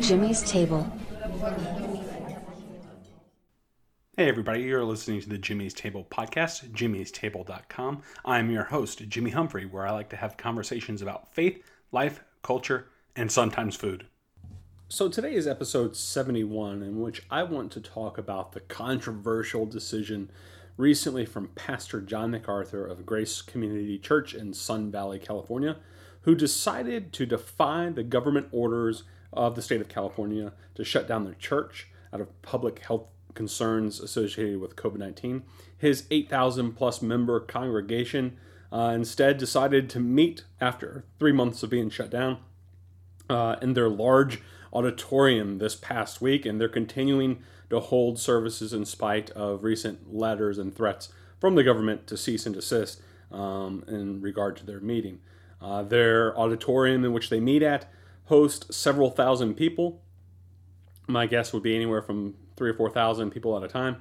[0.00, 0.90] Jimmy's Table.
[4.16, 8.02] Hey, everybody, you're listening to the Jimmy's Table podcast, jimmy'stable.com.
[8.24, 12.88] I'm your host, Jimmy Humphrey, where I like to have conversations about faith, life, culture,
[13.14, 14.06] and sometimes food.
[14.88, 20.30] So, today is episode 71, in which I want to talk about the controversial decision
[20.78, 25.76] recently from Pastor John MacArthur of Grace Community Church in Sun Valley, California,
[26.24, 31.24] who decided to defy the government orders of the state of California to shut down
[31.24, 35.42] their church out of public health concerns associated with COVID 19.
[35.76, 38.36] His 8,000 plus member congregation
[38.72, 42.38] uh, instead decided to meet after three months of being shut down
[43.28, 44.40] uh, in their large
[44.72, 50.58] auditorium this past week, and they're continuing to hold services in spite of recent letters
[50.58, 53.00] and threats from the government to cease and desist
[53.30, 55.20] um, in regard to their meeting.
[55.60, 57.90] Uh, their auditorium in which they meet at
[58.26, 60.02] hosts several thousand people.
[61.06, 63.96] My guess would be anywhere from three or four thousand people at a time.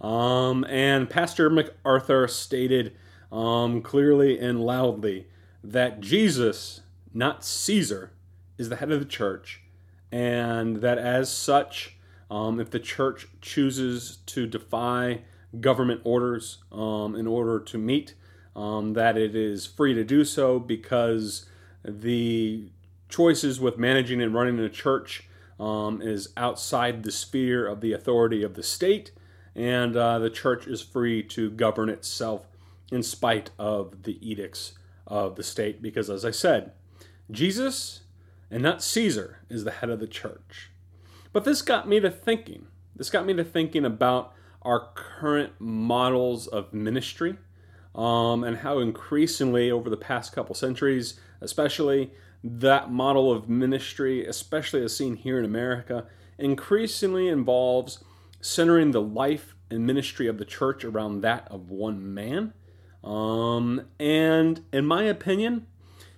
[0.00, 2.96] Um, and Pastor MacArthur stated
[3.30, 5.26] um, clearly and loudly
[5.62, 6.80] that Jesus,
[7.14, 8.12] not Caesar,
[8.58, 9.62] is the head of the church,
[10.10, 11.96] and that as such,
[12.30, 15.22] um, if the church chooses to defy
[15.60, 18.14] government orders um, in order to meet,
[18.54, 21.46] um, that it is free to do so because
[21.84, 22.70] the
[23.08, 28.42] choices with managing and running a church um, is outside the sphere of the authority
[28.42, 29.12] of the state,
[29.54, 32.46] and uh, the church is free to govern itself
[32.90, 34.72] in spite of the edicts
[35.06, 35.82] of the state.
[35.82, 36.72] Because, as I said,
[37.30, 38.02] Jesus
[38.50, 40.70] and not Caesar is the head of the church.
[41.32, 42.66] But this got me to thinking.
[42.94, 47.36] This got me to thinking about our current models of ministry
[47.94, 52.12] um, and how increasingly over the past couple centuries, especially,
[52.44, 56.06] that model of ministry, especially as seen here in America,
[56.38, 58.02] increasingly involves
[58.40, 62.52] centering the life and ministry of the church around that of one man.
[63.04, 65.66] Um, and in my opinion,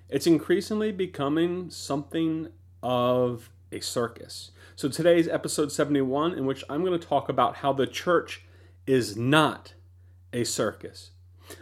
[0.09, 2.49] it's increasingly becoming something
[2.83, 4.53] of a circus.
[4.77, 8.45] So today's episode 71, in which I'm going to talk about how the church
[8.87, 9.75] is not
[10.33, 11.11] a circus.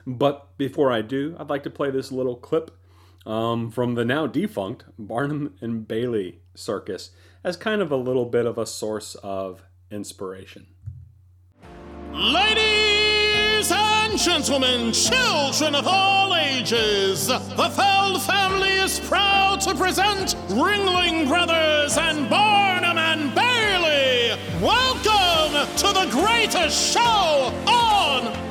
[0.07, 2.71] But before I do, I'd like to play this little clip
[3.27, 7.11] um, from the now defunct Barnum and Bailey Circus
[7.45, 10.67] as kind of a little bit of a source of inspiration.
[12.13, 21.27] Ladies and gentlemen, children of all ages, the Feld family is proud to present Ringling
[21.27, 24.39] Brothers and Barnum and Bailey.
[24.61, 28.42] Welcome to the greatest show on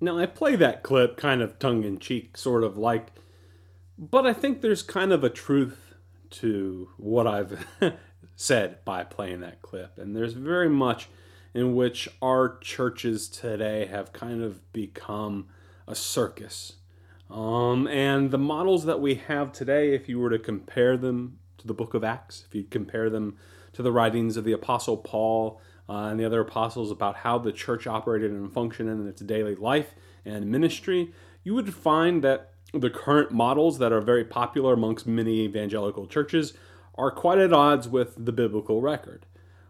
[0.00, 3.08] Now, I play that clip kind of tongue in cheek, sort of like,
[3.98, 5.94] but I think there's kind of a truth
[6.30, 7.66] to what I've
[8.36, 9.98] said by playing that clip.
[9.98, 11.08] And there's very much
[11.52, 15.48] in which our churches today have kind of become
[15.86, 16.74] a circus.
[17.28, 21.66] Um, and the models that we have today, if you were to compare them to
[21.66, 23.36] the book of Acts, if you compare them
[23.72, 25.60] to the writings of the Apostle Paul
[25.90, 29.56] uh, and the other apostles about how the church operated and functioned in its daily
[29.56, 31.12] life and ministry,
[31.42, 36.52] you would find that the current models that are very popular amongst many evangelical churches
[36.94, 39.26] are quite at odds with the biblical record.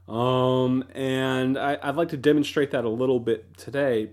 [0.06, 4.10] Um, and I, would like to demonstrate that a little bit today.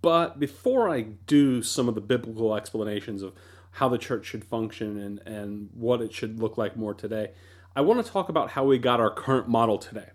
[0.00, 3.34] But before I do some of the biblical explanations of
[3.72, 7.32] how the church should function and, and what it should look like more today,
[7.76, 10.10] I want to talk about how we got our current model today.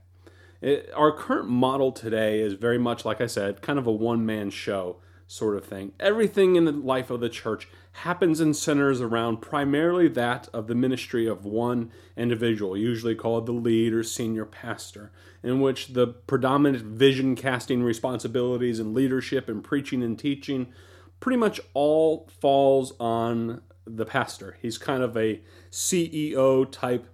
[0.66, 4.26] It, our current model today is very much, like I said, kind of a one
[4.26, 5.92] man show sort of thing.
[6.00, 10.74] Everything in the life of the church happens and centers around primarily that of the
[10.74, 15.12] ministry of one individual, usually called the lead or senior pastor,
[15.44, 20.74] in which the predominant vision casting responsibilities and leadership and preaching and teaching
[21.20, 24.58] pretty much all falls on the pastor.
[24.64, 27.06] He's kind of a CEO type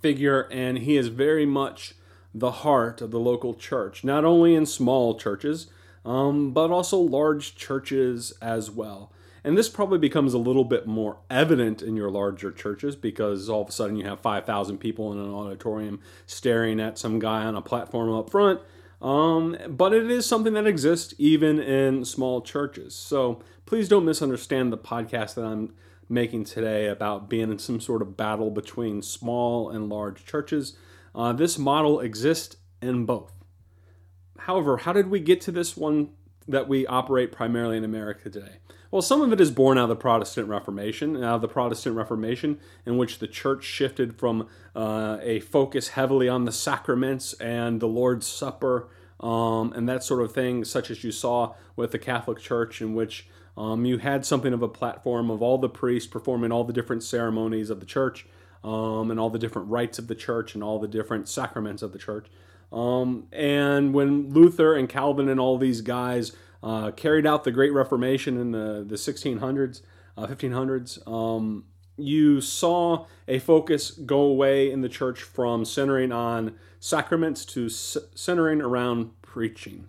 [0.00, 1.94] figure, and he is very much
[2.34, 5.68] the heart of the local church, not only in small churches
[6.04, 9.10] um, but also large churches as well.
[9.42, 13.62] And this probably becomes a little bit more evident in your larger churches because all
[13.62, 17.54] of a sudden you have 5,000 people in an auditorium staring at some guy on
[17.54, 18.60] a platform up front.
[19.02, 22.94] Um, but it is something that exists even in small churches.
[22.94, 25.74] So please don't misunderstand the podcast that I'm
[26.08, 30.74] making today about being in some sort of battle between small and large churches.
[31.14, 33.32] Uh, this model exists in both.
[34.38, 36.10] However, how did we get to this one
[36.46, 38.56] that we operate primarily in America today?
[38.90, 41.96] Well, some of it is born out of the Protestant Reformation, out of the Protestant
[41.96, 47.80] Reformation, in which the church shifted from uh, a focus heavily on the sacraments and
[47.80, 48.88] the Lord's Supper
[49.20, 52.94] um, and that sort of thing, such as you saw with the Catholic Church, in
[52.94, 53.26] which
[53.56, 57.02] um, you had something of a platform of all the priests performing all the different
[57.02, 58.26] ceremonies of the church
[58.64, 61.92] um, and all the different rites of the church and all the different sacraments of
[61.92, 62.26] the church.
[62.72, 66.32] Um, and when Luther and Calvin and all these guys
[66.62, 69.82] uh, carried out the Great Reformation in the, the 1600s,
[70.16, 71.64] uh, 1500s, um,
[71.96, 78.00] you saw a focus go away in the church from centering on sacraments to c-
[78.14, 79.86] centering around preaching.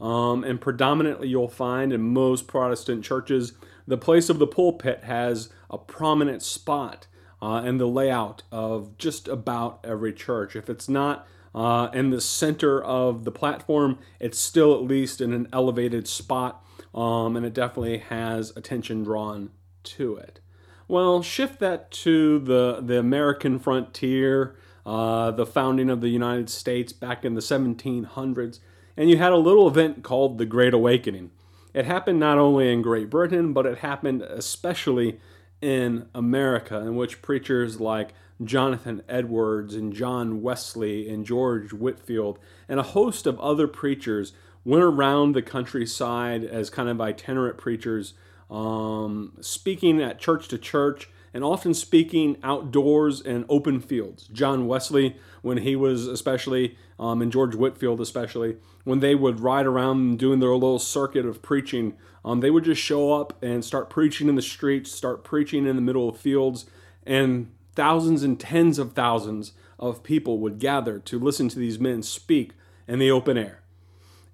[0.00, 3.54] Um, and predominantly, you'll find in most Protestant churches,
[3.88, 7.08] the place of the pulpit has a prominent spot
[7.40, 10.56] uh, in the layout of just about every church.
[10.56, 15.32] If it's not uh, in the center of the platform, it's still at least in
[15.32, 16.64] an elevated spot,
[16.94, 19.50] um, and it definitely has attention drawn
[19.84, 20.40] to it.
[20.86, 24.56] Well, shift that to the, the American frontier,
[24.86, 28.60] uh, the founding of the United States back in the 1700s,
[28.96, 31.30] and you had a little event called the Great Awakening.
[31.74, 35.20] It happened not only in Great Britain, but it happened especially
[35.60, 42.38] in America, in which preachers like Jonathan Edwards and John Wesley and George Whitefield
[42.68, 44.32] and a host of other preachers
[44.64, 48.14] went around the countryside as kind of itinerant preachers
[48.50, 54.26] um, speaking at church to church, and often speaking outdoors in open fields.
[54.32, 59.64] John Wesley, when he was especially, um, and George Whitefield especially, when they would ride
[59.64, 63.88] around doing their little circuit of preaching, um, they would just show up and start
[63.88, 66.66] preaching in the streets, start preaching in the middle of fields,
[67.06, 72.02] and thousands and tens of thousands of people would gather to listen to these men
[72.02, 72.54] speak
[72.88, 73.62] in the open air.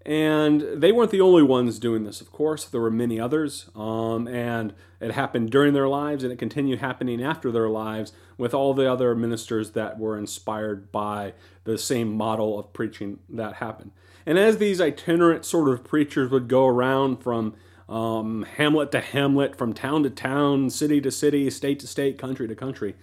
[0.06, 2.66] And they weren't the only ones doing this, of course.
[2.66, 3.70] There were many others.
[3.74, 8.52] Um, and it happened during their lives and it continued happening after their lives with
[8.52, 11.32] all the other ministers that were inspired by
[11.64, 13.92] the same model of preaching that happened.
[14.26, 17.54] And as these itinerant sort of preachers would go around from
[17.88, 22.48] um, hamlet to hamlet, from town to town, city to city, state to state, country
[22.48, 22.94] to country,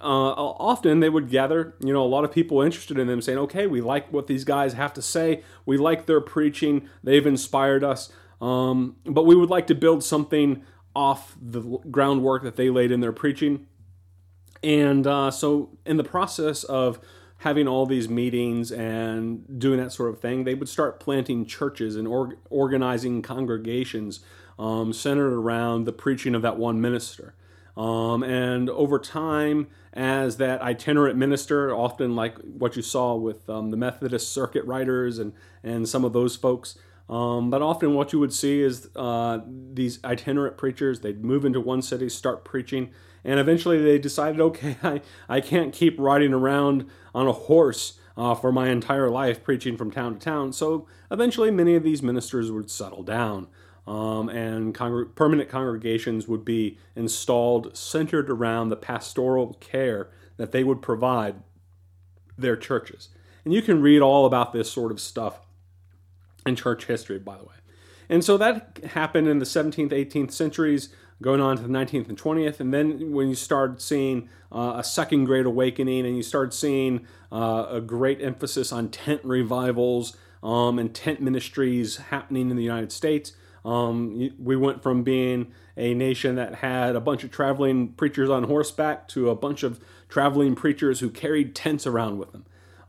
[0.00, 3.38] uh, often they would gather, you know, a lot of people interested in them saying,
[3.38, 5.42] okay, we like what these guys have to say.
[5.66, 6.88] We like their preaching.
[7.02, 8.12] They've inspired us.
[8.40, 10.62] Um, but we would like to build something
[10.94, 11.60] off the
[11.90, 13.66] groundwork that they laid in their preaching.
[14.62, 17.00] And uh, so, in the process of
[17.38, 21.96] having all these meetings and doing that sort of thing, they would start planting churches
[21.96, 24.20] and or- organizing congregations
[24.58, 27.34] um, centered around the preaching of that one minister.
[27.76, 33.70] Um, and over time, as that itinerant minister, often like what you saw with um,
[33.70, 35.32] the Methodist circuit riders and,
[35.62, 36.76] and some of those folks,
[37.10, 41.60] um, but often what you would see is uh, these itinerant preachers, they'd move into
[41.60, 42.90] one city, start preaching,
[43.24, 48.36] and eventually they decided, okay, I, I can't keep riding around on a horse uh,
[48.36, 50.52] for my entire life preaching from town to town.
[50.52, 53.48] So eventually many of these ministers would settle down
[53.86, 60.80] um, and permanent congregations would be installed centered around the pastoral care that they would
[60.82, 61.36] provide
[62.38, 63.08] their churches.
[63.44, 65.40] And you can read all about this sort of stuff
[66.46, 67.54] in church history, by the way.
[68.08, 70.88] And so that happened in the 17th, 18th centuries,
[71.22, 72.60] going on to the 19th and 20th.
[72.60, 77.06] And then when you start seeing uh, a second great awakening and you start seeing
[77.30, 82.90] uh, a great emphasis on tent revivals um, and tent ministries happening in the United
[82.90, 83.32] States,
[83.64, 88.44] um, we went from being a nation that had a bunch of traveling preachers on
[88.44, 92.44] horseback to a bunch of traveling preachers who carried tents around with them.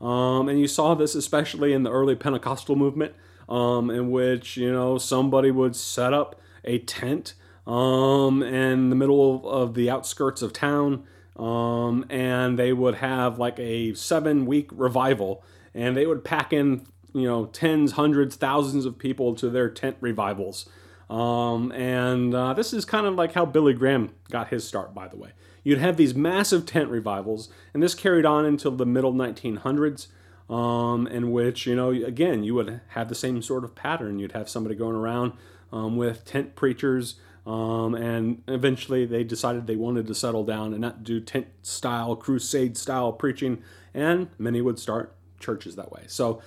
[0.05, 3.13] Um, and you saw this especially in the early Pentecostal movement,
[3.47, 7.33] um, in which you know somebody would set up a tent
[7.67, 11.03] um, in the middle of, the outskirts of town,
[11.37, 17.27] um, and they would have like a seven-week revival, and they would pack in you
[17.27, 20.67] know tens, hundreds, thousands of people to their tent revivals.
[21.09, 25.09] Um, and uh, this is kind of like how Billy Graham got his start, by
[25.09, 25.31] the way.
[25.63, 30.07] You'd have these massive tent revivals, and this carried on until the middle 1900s,
[30.49, 34.19] um, in which, you know, again, you would have the same sort of pattern.
[34.19, 35.33] You'd have somebody going around
[35.71, 37.15] um, with tent preachers,
[37.45, 42.15] um, and eventually they decided they wanted to settle down and not do tent style,
[42.15, 43.61] crusade style preaching,
[43.93, 46.03] and many would start churches that way.
[46.07, 46.41] So,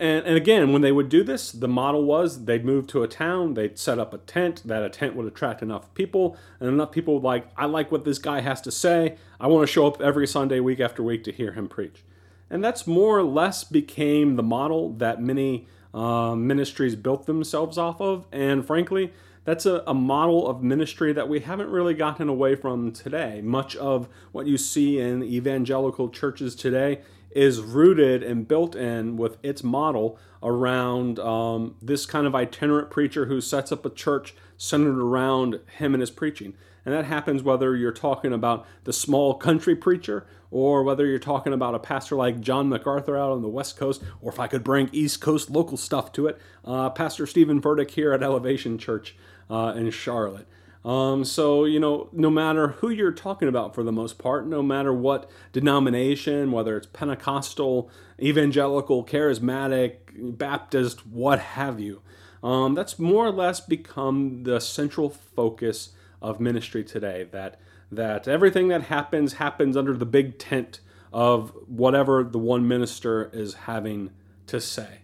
[0.00, 3.08] and, and again, when they would do this, the model was they'd move to a
[3.08, 6.90] town, they'd set up a tent, that a tent would attract enough people, and enough
[6.92, 9.16] people would like, I like what this guy has to say.
[9.40, 12.02] I want to show up every Sunday, week after week, to hear him preach.
[12.50, 18.00] And that's more or less became the model that many uh, ministries built themselves off
[18.00, 18.26] of.
[18.32, 19.12] And frankly,
[19.44, 23.40] that's a, a model of ministry that we haven't really gotten away from today.
[23.42, 27.00] Much of what you see in evangelical churches today
[27.34, 33.26] is rooted and built in with its model around um, this kind of itinerant preacher
[33.26, 36.54] who sets up a church centered around him and his preaching.
[36.84, 41.52] And that happens whether you're talking about the small country preacher or whether you're talking
[41.52, 44.62] about a pastor like John MacArthur out on the West Coast, or if I could
[44.62, 49.16] bring East Coast local stuff to it, uh, Pastor Steven Furtick here at Elevation Church
[49.50, 50.46] uh, in Charlotte.
[50.84, 54.62] Um, so, you know, no matter who you're talking about for the most part, no
[54.62, 62.02] matter what denomination, whether it's Pentecostal, evangelical, charismatic, Baptist, what have you,
[62.42, 67.26] um, that's more or less become the central focus of ministry today.
[67.32, 67.58] That
[67.90, 70.80] that everything that happens happens under the big tent
[71.12, 74.10] of whatever the one minister is having
[74.48, 75.03] to say.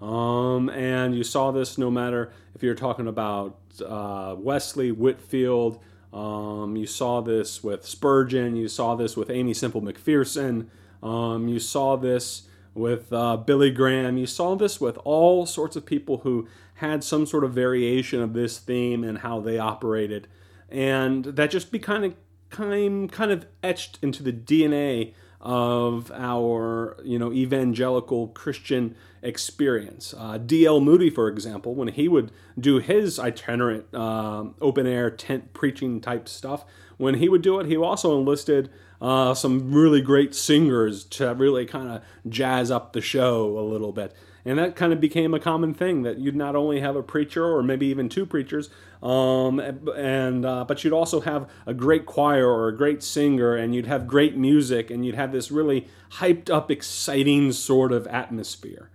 [0.00, 5.80] Um, and you saw this no matter if you're talking about uh, Wesley, Whitefield,
[6.12, 8.56] Um, you saw this with Spurgeon.
[8.56, 10.68] You saw this with Aimee Semple McPherson.
[11.02, 14.16] Um, you saw this with uh, Billy Graham.
[14.16, 18.32] You saw this with all sorts of people who had some sort of variation of
[18.32, 20.28] this theme and how they operated,
[20.70, 22.14] and that just be kind of
[22.50, 30.14] kind kind of etched into the DNA of our you know evangelical Christian experience.
[30.16, 30.80] Uh, D.L.
[30.80, 36.28] Moody, for example, when he would do his itinerant uh, open air tent preaching type
[36.28, 36.64] stuff,
[36.96, 41.66] when he would do it, he also enlisted uh, some really great singers to really
[41.66, 44.14] kind of jazz up the show a little bit.
[44.48, 47.44] And that kind of became a common thing that you'd not only have a preacher
[47.44, 48.70] or maybe even two preachers,
[49.02, 53.74] um, and uh, but you'd also have a great choir or a great singer, and
[53.74, 58.88] you'd have great music, and you'd have this really hyped up, exciting sort of atmosphere.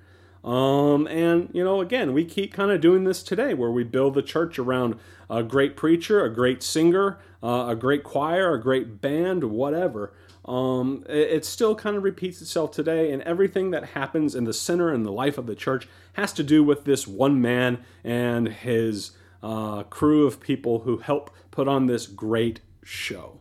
[0.44, 4.16] Um, and, you know, again, we keep kind of doing this today where we build
[4.16, 4.96] the church around
[5.30, 10.14] a great preacher, a great singer, uh, a great choir, a great band, whatever.
[10.46, 14.54] Um, it, it, still kind of repeats itself today, and everything that happens in the
[14.54, 18.50] center and the life of the church has to do with this one man and
[18.50, 23.40] his uh, crew of people who help put on this great show.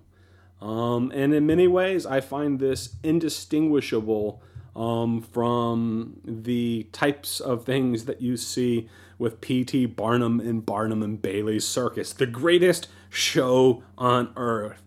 [0.60, 4.40] Um, and in many ways, I find this indistinguishable
[4.76, 9.86] um, from the types of things that you see with P.T.
[9.86, 14.81] Barnum and Barnum and Bailey's Circus, the greatest show on earth.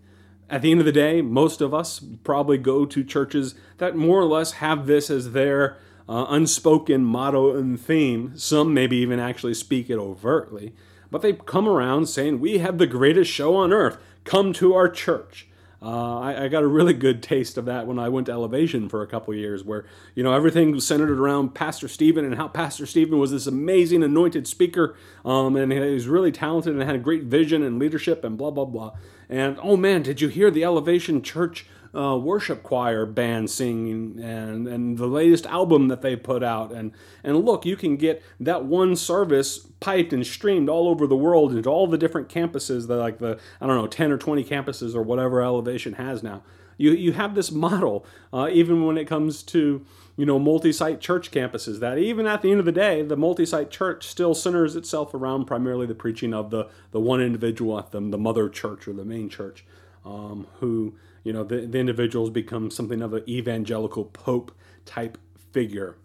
[0.49, 4.19] At the end of the day, most of us probably go to churches that more
[4.19, 8.37] or less have this as their uh, unspoken motto and theme.
[8.37, 10.73] Some maybe even actually speak it overtly,
[11.09, 13.97] but they come around saying, We have the greatest show on earth.
[14.23, 15.47] Come to our church.
[15.85, 18.89] Uh, I, I, got a really good taste of that when I went to Elevation
[18.89, 22.47] for a couple years, where you know everything was centered around Pastor Steven and how
[22.47, 26.95] Pastor Steven was this amazing anointed speaker, um, and he was really talented and had
[26.95, 28.93] a great vision and leadership and blah blah blah.
[29.29, 34.67] And oh man, did you hear the Elevation Church uh, worship choir band singing and,
[34.67, 36.71] and the latest album that they put out.
[36.71, 36.91] And,
[37.23, 41.53] and look, you can get that one service piped and streamed all over the world
[41.53, 44.95] into all the different campuses, that like the, I don't know, 10 or 20 campuses
[44.95, 46.43] or whatever Elevation has now.
[46.77, 49.85] You, you have this model, uh, even when it comes to
[50.17, 53.69] you know multi-site church campuses that even at the end of the day the multi-site
[53.69, 58.11] church still centers itself around primarily the preaching of the the one individual at them
[58.11, 59.65] the mother church or the main church
[60.05, 64.55] um, who you know the, the individuals become something of an evangelical pope
[64.85, 65.17] type
[65.51, 65.97] figure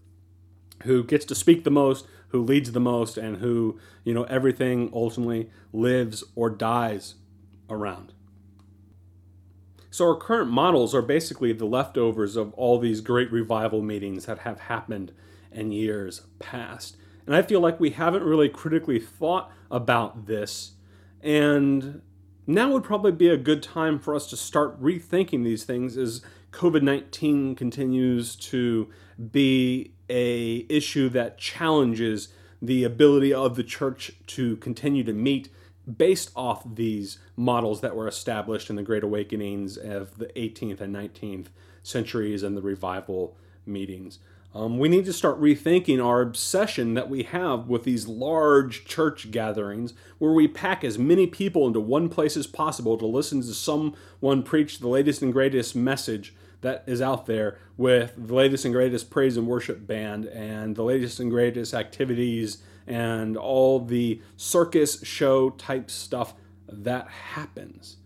[0.82, 4.90] who gets to speak the most who leads the most and who you know everything
[4.92, 7.14] ultimately lives or dies
[7.68, 8.12] around.
[9.92, 14.40] So our current models are basically the leftovers of all these great revival meetings that
[14.40, 15.12] have happened
[15.52, 16.96] in years past.
[17.26, 20.72] And i feel like we haven't really critically thought about this.
[21.22, 22.02] And
[22.54, 26.22] now would probably be a good time for us to start rethinking these things as
[26.52, 28.88] COVID 19 continues to
[29.30, 32.28] be a issue that challenges
[32.60, 35.48] the ability of the church to continue to meet
[35.96, 40.94] based off these models that were established in the Great Awakenings of the 18th and
[40.94, 41.46] 19th
[41.82, 44.18] centuries and the revival meetings.
[44.52, 49.30] Um, we need to start rethinking our obsession that we have with these large church
[49.30, 53.54] gatherings where we pack as many people into one place as possible to listen to
[53.54, 58.74] someone preach the latest and greatest message that is out there with the latest and
[58.74, 65.04] greatest praise and worship band and the latest and greatest activities and all the circus
[65.04, 66.34] show type stuff
[66.68, 67.98] that happens.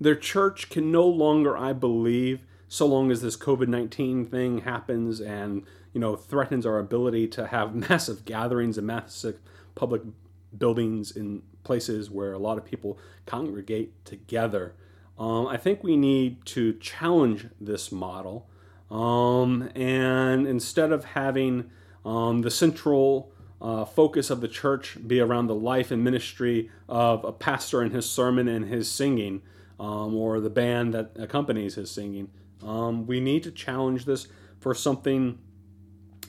[0.00, 5.20] Their church can no longer, I believe, so long as this COVID 19 thing happens
[5.20, 9.38] and you know, threatens our ability to have massive gatherings and massive
[9.74, 10.02] public
[10.56, 14.74] buildings in places where a lot of people congregate together.
[15.18, 18.48] Um, I think we need to challenge this model.
[18.90, 21.70] Um, and instead of having
[22.04, 27.24] um, the central uh, focus of the church be around the life and ministry of
[27.24, 29.42] a pastor and his sermon and his singing,
[29.78, 32.28] um, or the band that accompanies his singing,
[32.62, 35.38] um, we need to challenge this for something.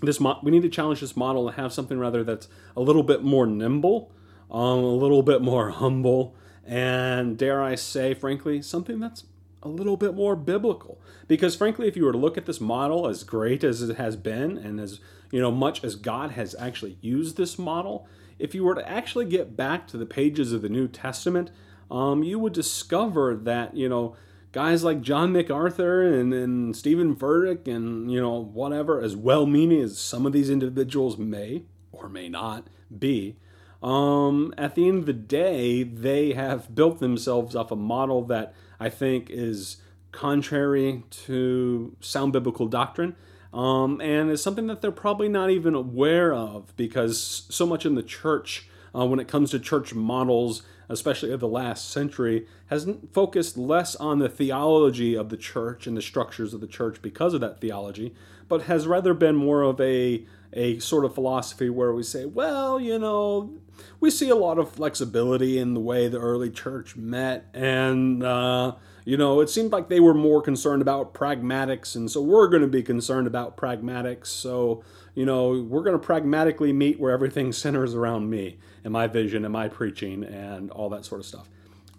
[0.01, 3.03] This mo- we need to challenge this model and have something rather that's a little
[3.03, 4.11] bit more nimble,
[4.49, 6.35] um, a little bit more humble,
[6.65, 9.25] and dare I say, frankly, something that's
[9.63, 10.99] a little bit more biblical.
[11.27, 14.15] Because frankly, if you were to look at this model as great as it has
[14.15, 14.99] been, and as
[15.31, 18.07] you know, much as God has actually used this model,
[18.39, 21.51] if you were to actually get back to the pages of the New Testament,
[21.89, 24.15] um, you would discover that you know
[24.51, 29.97] guys like John MacArthur and, and Steven Furtick and you know whatever, as well-meaning as
[29.97, 32.67] some of these individuals may or may not
[32.97, 33.37] be,
[33.83, 38.53] um, at the end of the day, they have built themselves off a model that
[38.79, 39.77] I think is
[40.11, 43.15] contrary to sound biblical doctrine.
[43.53, 47.95] Um, and is something that they're probably not even aware of because so much in
[47.95, 52.87] the church, uh, when it comes to church models, especially of the last century, has
[53.13, 57.33] focused less on the theology of the church and the structures of the church because
[57.33, 58.13] of that theology,
[58.47, 62.77] but has rather been more of a a sort of philosophy where we say, well,
[62.77, 63.57] you know,
[64.01, 68.73] we see a lot of flexibility in the way the early church met, and uh,
[69.05, 72.61] you know, it seemed like they were more concerned about pragmatics, and so we're going
[72.61, 74.27] to be concerned about pragmatics.
[74.27, 74.83] So,
[75.15, 79.45] you know, we're going to pragmatically meet where everything centers around me and my vision
[79.45, 81.49] and my preaching and all that sort of stuff.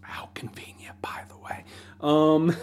[0.00, 1.64] How convenient, by the way.
[2.00, 2.56] Um,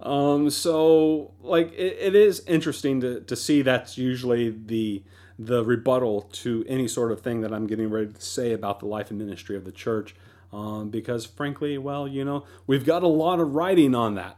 [0.00, 5.02] um, so, like, it, it is interesting to, to see that's usually the
[5.38, 8.86] the rebuttal to any sort of thing that I'm getting ready to say about the
[8.86, 10.16] life and ministry of the church.
[10.52, 14.36] Um, because frankly, well, you know, we've got a lot of writing on that.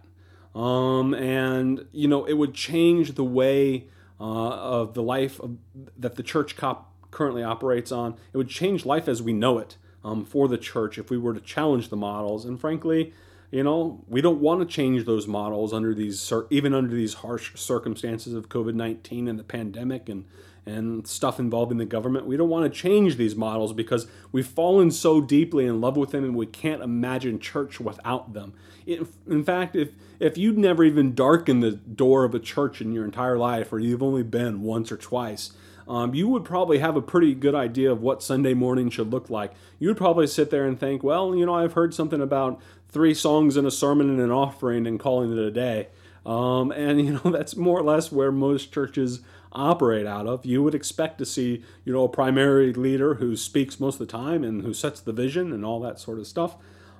[0.54, 3.86] Um, and, you know, it would change the way
[4.20, 5.56] uh, of the life of,
[5.96, 8.14] that the church cop currently operates on.
[8.32, 11.34] It would change life as we know it um, for the church if we were
[11.34, 12.44] to challenge the models.
[12.44, 13.12] And frankly,
[13.50, 17.52] you know, we don't want to change those models under these, even under these harsh
[17.56, 20.24] circumstances of COVID 19 and the pandemic and
[20.66, 22.26] and stuff involving the government.
[22.26, 26.10] We don't want to change these models because we've fallen so deeply in love with
[26.10, 28.52] them and we can't imagine church without them.
[28.86, 32.92] In, in fact, if if you'd never even darkened the door of a church in
[32.92, 35.52] your entire life, or you've only been once or twice,
[35.90, 39.28] um, you would probably have a pretty good idea of what Sunday morning should look
[39.28, 39.52] like.
[39.80, 43.12] You would probably sit there and think, well, you know, I've heard something about three
[43.12, 45.88] songs and a sermon and an offering and calling it a day.
[46.24, 50.46] Um, and, you know, that's more or less where most churches operate out of.
[50.46, 54.12] You would expect to see, you know, a primary leader who speaks most of the
[54.16, 56.54] time and who sets the vision and all that sort of stuff.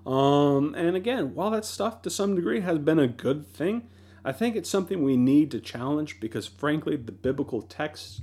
[0.05, 3.89] Um, and again, while that stuff to some degree has been a good thing,
[4.25, 8.23] I think it's something we need to challenge because, frankly, the biblical texts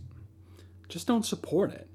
[0.88, 1.90] just don't support it.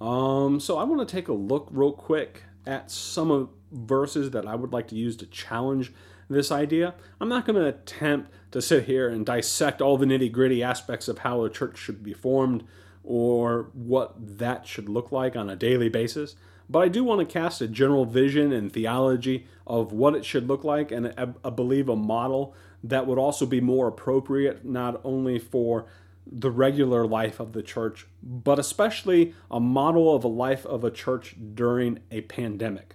[0.00, 4.46] Um, so I want to take a look real quick at some of verses that
[4.46, 5.92] I would like to use to challenge
[6.28, 6.94] this idea.
[7.20, 11.08] I'm not going to attempt to sit here and dissect all the nitty gritty aspects
[11.08, 12.64] of how a church should be formed
[13.04, 16.36] or what that should look like on a daily basis.
[16.68, 20.48] But I do want to cast a general vision and theology of what it should
[20.48, 22.54] look like and I believe a model
[22.84, 25.86] that would also be more appropriate not only for
[26.26, 30.90] the regular life of the church, but especially a model of a life of a
[30.90, 32.94] church during a pandemic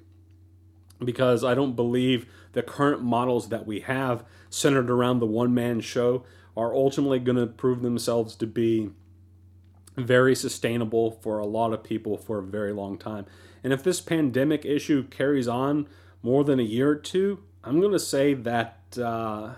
[1.03, 5.81] because I don't believe the current models that we have centered around the one man
[5.81, 6.23] show
[6.55, 8.89] are ultimately going to prove themselves to be
[9.95, 13.25] very sustainable for a lot of people for a very long time.
[13.63, 15.87] And if this pandemic issue carries on
[16.23, 19.55] more than a year or two, I'm going to say that uh,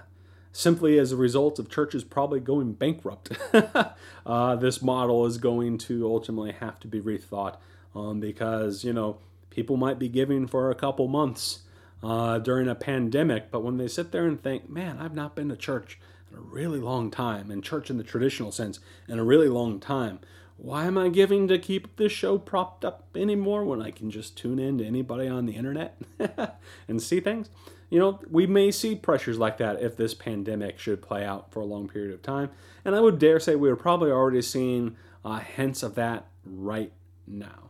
[0.51, 3.31] simply as a result of churches probably going bankrupt,
[4.25, 7.57] uh, this model is going to ultimately have to be rethought
[7.95, 9.17] um, because, you know,
[9.49, 11.59] people might be giving for a couple months
[12.01, 15.49] uh, during a pandemic, but when they sit there and think, man, I've not been
[15.49, 15.99] to church
[16.31, 19.79] in a really long time, and church in the traditional sense, in a really long
[19.79, 20.19] time,
[20.57, 24.37] why am I giving to keep this show propped up anymore when I can just
[24.37, 25.97] tune in to anybody on the internet
[26.87, 27.49] and see things?
[27.89, 31.59] You know, we may see pressures like that if this pandemic should play out for
[31.59, 32.51] a long period of time.
[32.85, 36.91] And I would dare say we're probably already seeing uh, hints of that right
[37.25, 37.69] now.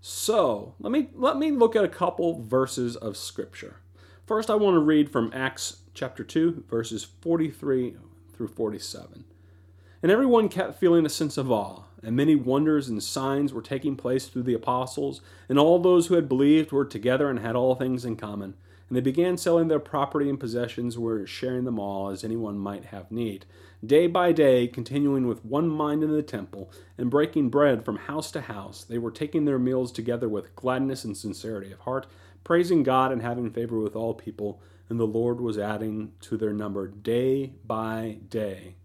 [0.00, 3.76] So let me let me look at a couple verses of scripture.
[4.26, 7.96] First, I want to read from Acts chapter 2, verses 43
[8.34, 9.24] through 47.
[10.02, 13.96] And everyone kept feeling a sense of awe, and many wonders and signs were taking
[13.96, 17.74] place through the apostles, and all those who had believed were together and had all
[17.74, 18.54] things in common.
[18.94, 22.84] And they began selling their property and possessions, were sharing them all as anyone might
[22.84, 23.44] have need.
[23.84, 28.30] Day by day, continuing with one mind in the temple, and breaking bread from house
[28.30, 32.06] to house, they were taking their meals together with gladness and sincerity of heart,
[32.44, 34.62] praising God and having favor with all people.
[34.88, 38.76] And the Lord was adding to their number day by day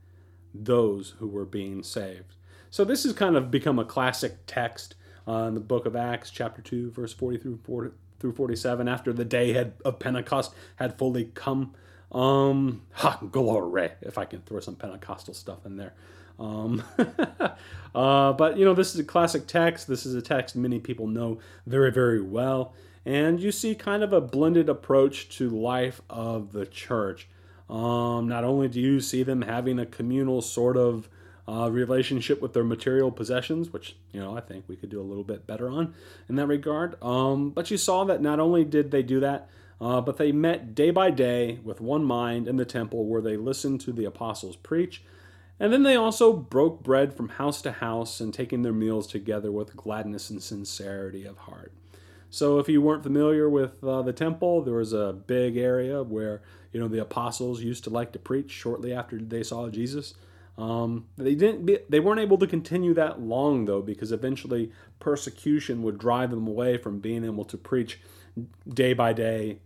[0.55, 2.33] those who were being saved.
[2.71, 4.95] So this has kind of become a classic text
[5.27, 9.25] uh, the book of Acts, chapter 2, verse 40 through 40, through 47, after the
[9.25, 11.73] day had, of Pentecost had fully come.
[12.11, 15.93] Um, ha, glory, if I can throw some Pentecostal stuff in there.
[16.39, 16.83] Um,
[17.95, 19.87] uh, but, you know, this is a classic text.
[19.87, 22.73] This is a text many people know very, very well.
[23.05, 27.27] And you see kind of a blended approach to life of the church.
[27.69, 31.07] Um, not only do you see them having a communal sort of
[31.49, 35.03] uh, relationship with their material possessions, which you know I think we could do a
[35.03, 35.93] little bit better on
[36.27, 37.01] in that regard.
[37.01, 39.49] Um, but you saw that not only did they do that,
[39.81, 43.37] uh, but they met day by day with one mind in the temple where they
[43.37, 45.03] listened to the apostles preach.
[45.59, 49.51] And then they also broke bread from house to house and taking their meals together
[49.51, 51.73] with gladness and sincerity of heart.
[52.29, 56.41] So, if you weren't familiar with uh, the temple, there was a big area where
[56.71, 60.13] you know the apostles used to like to preach shortly after they saw Jesus.
[60.59, 61.65] Um, they didn't.
[61.65, 66.47] Be, they weren't able to continue that long though, because eventually persecution would drive them
[66.47, 68.01] away from being able to preach
[68.67, 69.59] day by day,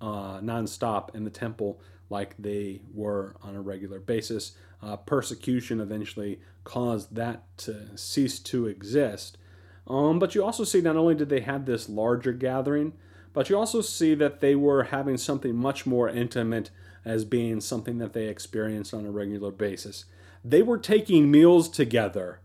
[0.00, 4.52] uh, nonstop in the temple like they were on a regular basis.
[4.82, 9.38] Uh, persecution eventually caused that to cease to exist.
[9.86, 12.94] Um, but you also see not only did they have this larger gathering,
[13.32, 16.70] but you also see that they were having something much more intimate
[17.04, 20.06] as being something that they experienced on a regular basis.
[20.44, 22.40] They were taking meals together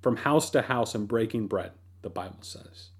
[0.00, 1.72] from house to house and breaking bread,
[2.02, 2.90] the Bible says.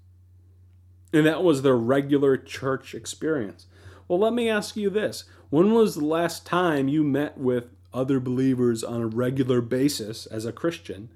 [1.13, 3.65] And that was their regular church experience.
[4.07, 8.19] Well, let me ask you this when was the last time you met with other
[8.19, 11.09] believers on a regular basis as a Christian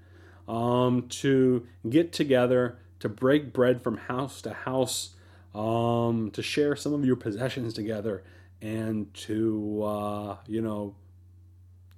[0.47, 5.11] um, to get together, to break bread from house to house,
[5.53, 8.23] um, to share some of your possessions together,
[8.61, 10.95] and to, uh, you know,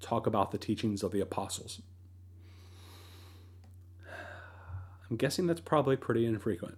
[0.03, 1.81] talk about the teachings of the apostles.
[5.09, 6.77] I'm guessing that's probably pretty infrequent.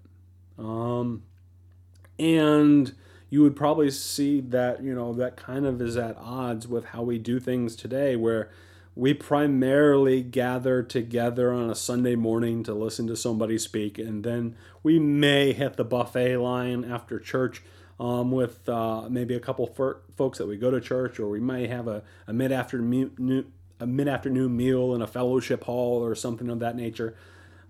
[0.57, 1.23] Um,
[2.19, 2.93] and
[3.29, 7.01] you would probably see that, you know, that kind of is at odds with how
[7.01, 8.49] we do things today, where
[8.95, 14.55] we primarily gather together on a Sunday morning to listen to somebody speak, and then
[14.83, 17.61] we may hit the buffet line after church
[17.99, 19.67] um, with uh, maybe a couple
[20.15, 23.85] folks that we go to church, or we may have a, a mid afternoon a
[23.85, 27.15] mid afternoon meal in a fellowship hall or something of that nature.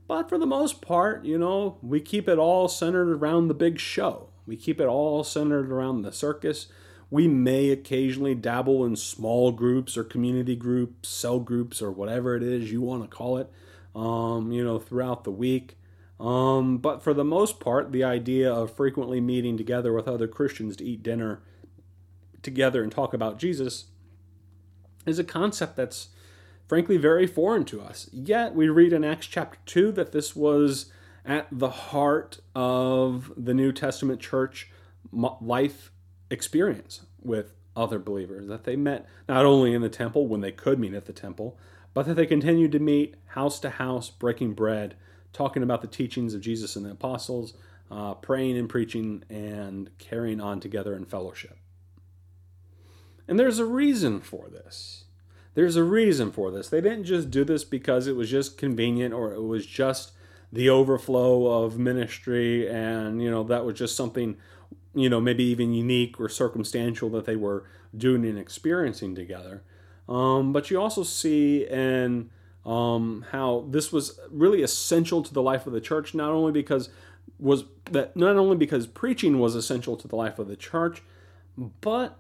[0.07, 3.79] But for the most part, you know, we keep it all centered around the big
[3.79, 4.29] show.
[4.45, 6.67] We keep it all centered around the circus
[7.09, 12.43] we may occasionally dabble in small groups or community groups, cell groups, or whatever it
[12.43, 13.49] is you want to call it,
[13.95, 15.77] um, you know, throughout the week.
[16.19, 20.75] Um, but for the most part, the idea of frequently meeting together with other Christians
[20.77, 21.41] to eat dinner
[22.41, 23.85] together and talk about Jesus
[25.05, 26.09] is a concept that's
[26.67, 28.09] frankly very foreign to us.
[28.13, 30.91] Yet we read in Acts chapter 2 that this was
[31.25, 34.69] at the heart of the New Testament church
[35.11, 35.91] life
[36.29, 40.79] experience with other believers, that they met not only in the temple when they could
[40.79, 41.57] meet at the temple,
[41.93, 44.95] but that they continued to meet house to house, breaking bread,
[45.35, 47.53] talking about the teachings of Jesus and the apostles,
[47.91, 51.57] uh, praying and preaching, and carrying on together in fellowship.
[53.27, 55.05] And there's a reason for this.
[55.53, 56.69] There's a reason for this.
[56.69, 60.11] They didn't just do this because it was just convenient or it was just
[60.51, 64.37] the overflow of ministry and, you know, that was just something
[64.95, 69.61] you know, maybe even unique or circumstantial that they were doing and experiencing together.
[70.07, 72.29] Um, but you also see in
[72.65, 76.89] um, how this was really essential to the life of the church, not only because
[77.39, 81.01] was that not only because preaching was essential to the life of the church,
[81.81, 82.17] but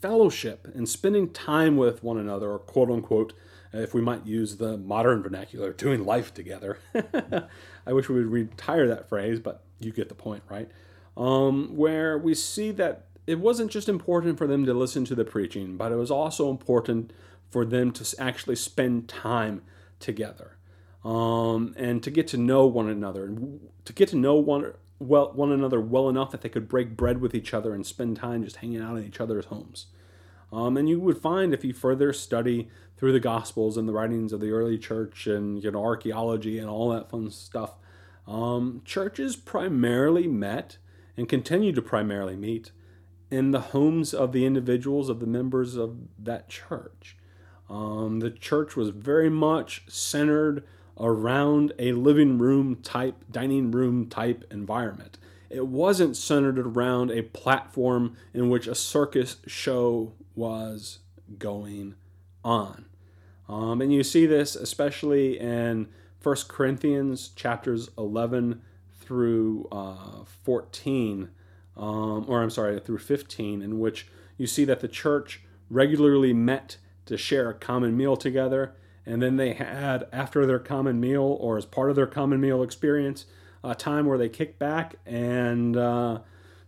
[0.00, 3.32] fellowship and spending time with one another, or quote unquote,
[3.72, 6.78] if we might use the modern vernacular, doing life together.
[7.86, 10.70] I wish we would retire that phrase, but you get the point, right?
[11.16, 15.24] um, where we see that it wasn't just important for them to listen to the
[15.24, 17.12] preaching, but it was also important
[17.50, 19.62] for them to actually spend time
[20.00, 20.56] together
[21.04, 25.32] um, and to get to know one another and to get to know one well
[25.34, 28.42] one another well enough that they could break bread with each other and spend time
[28.42, 29.86] just hanging out in each other's homes.
[30.52, 34.32] Um, and you would find if you further study through the Gospels and the writings
[34.32, 37.76] of the early church and you know archaeology and all that fun stuff,
[38.26, 40.78] um, churches primarily met
[41.16, 42.72] and continue to primarily meet
[43.30, 47.16] in the homes of the individuals of the members of that church.
[47.68, 50.64] Um, the church was very much centered
[50.98, 55.18] around a living room type, dining room type environment.
[55.50, 60.98] It wasn't centered around a platform in which a circus show was
[61.38, 61.94] going
[62.44, 62.86] on.
[63.48, 65.88] Um, and you see this especially in
[66.22, 68.62] 1 Corinthians chapters 11
[69.00, 71.28] through uh, 14,
[71.76, 76.78] um, or I'm sorry, through 15, in which you see that the church regularly met
[77.06, 78.74] to share a common meal together.
[79.06, 82.62] And then they had, after their common meal or as part of their common meal
[82.62, 83.26] experience,
[83.62, 86.20] a time where they kicked back and uh,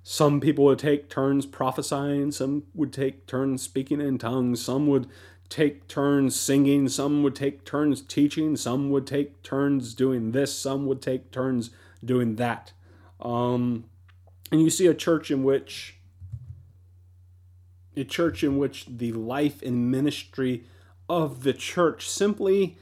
[0.02, 5.08] some people would take turns prophesying, some would take turns speaking in tongues, some would
[5.48, 10.86] take turns singing, some would take turns teaching, some would take turns doing this, some
[10.86, 11.70] would take turns
[12.04, 12.72] doing that.
[13.20, 13.84] Um,
[14.52, 15.98] and you see a church in which
[17.96, 20.64] a church in which the life and ministry
[21.08, 22.76] of the church simply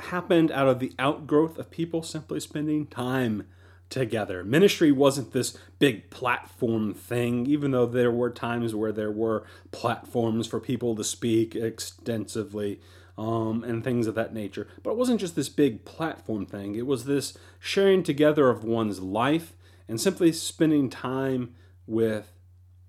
[0.00, 3.46] happened out of the outgrowth of people simply spending time
[3.90, 4.42] together.
[4.44, 10.46] Ministry wasn't this big platform thing, even though there were times where there were platforms
[10.46, 12.80] for people to speak extensively
[13.18, 14.68] um, and things of that nature.
[14.82, 19.00] But it wasn't just this big platform thing, it was this sharing together of one's
[19.00, 19.54] life
[19.88, 21.54] and simply spending time
[21.86, 22.32] with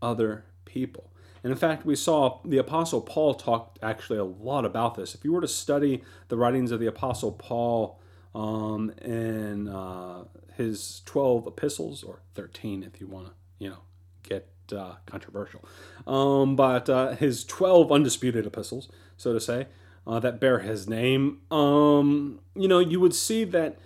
[0.02, 1.11] other people.
[1.44, 5.16] And in fact, we saw the Apostle Paul talked actually a lot about this.
[5.16, 8.00] If you were to study the writings of the Apostle Paul
[8.36, 10.26] um, in uh,
[10.56, 13.80] his 12 epistles, or 13 if you want to, you know,
[14.24, 15.66] get uh, controversial,
[16.06, 19.68] um, but uh, his 12 undisputed epistles, so to say,
[20.06, 23.78] uh, that bear his name, um, you know, you would see that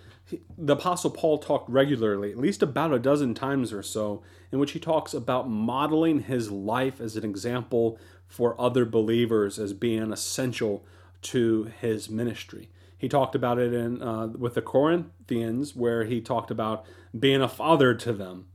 [0.58, 4.72] the Apostle Paul talked regularly, at least about a dozen times or so, in which
[4.72, 10.84] he talks about modeling his life as an example for other believers as being essential
[11.22, 12.68] to his ministry.
[12.98, 16.84] He talked about it in uh, with the Corinthians, where he talked about
[17.16, 18.46] being a father to them.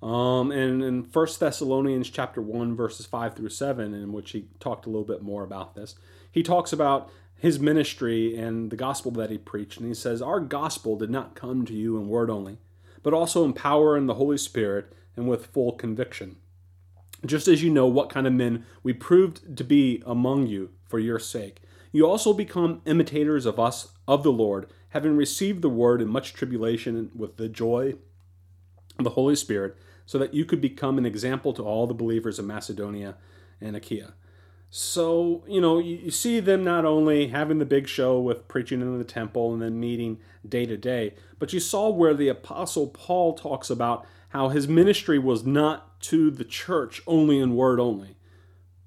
[0.00, 4.86] Um, and in First Thessalonians chapter one verses five through seven, in which he talked
[4.86, 5.96] a little bit more about this,
[6.30, 9.78] he talks about his ministry and the gospel that he preached.
[9.78, 12.58] And he says, Our gospel did not come to you in word only,
[13.02, 16.36] but also in power in the Holy Spirit and with full conviction.
[17.24, 20.98] Just as you know what kind of men we proved to be among you for
[20.98, 26.02] your sake, you also become imitators of us, of the Lord, having received the word
[26.02, 27.94] in much tribulation with the joy
[28.98, 32.38] of the Holy Spirit, so that you could become an example to all the believers
[32.38, 33.16] of Macedonia
[33.60, 34.14] and Achaia.
[34.70, 38.82] So, you know, you, you, see them not only having the big show with preaching
[38.82, 42.88] in the temple and then meeting day to day, but you saw where the Apostle
[42.88, 48.16] Paul talks about how his ministry was not to the church only in word only,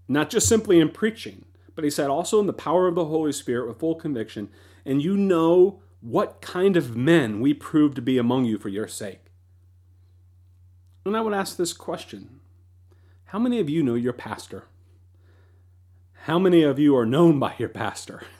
[0.08, 3.32] not just simply in preaching, but he said also in the power of the Holy
[3.32, 4.50] Spirit with full conviction,
[4.86, 8.88] and you know what kind of men we prove to be among you for your
[8.88, 9.26] sake.
[11.06, 12.40] And I would ask this question
[13.26, 14.66] How many of you know your pastor?
[16.26, 18.22] How many of you are known by your pastor?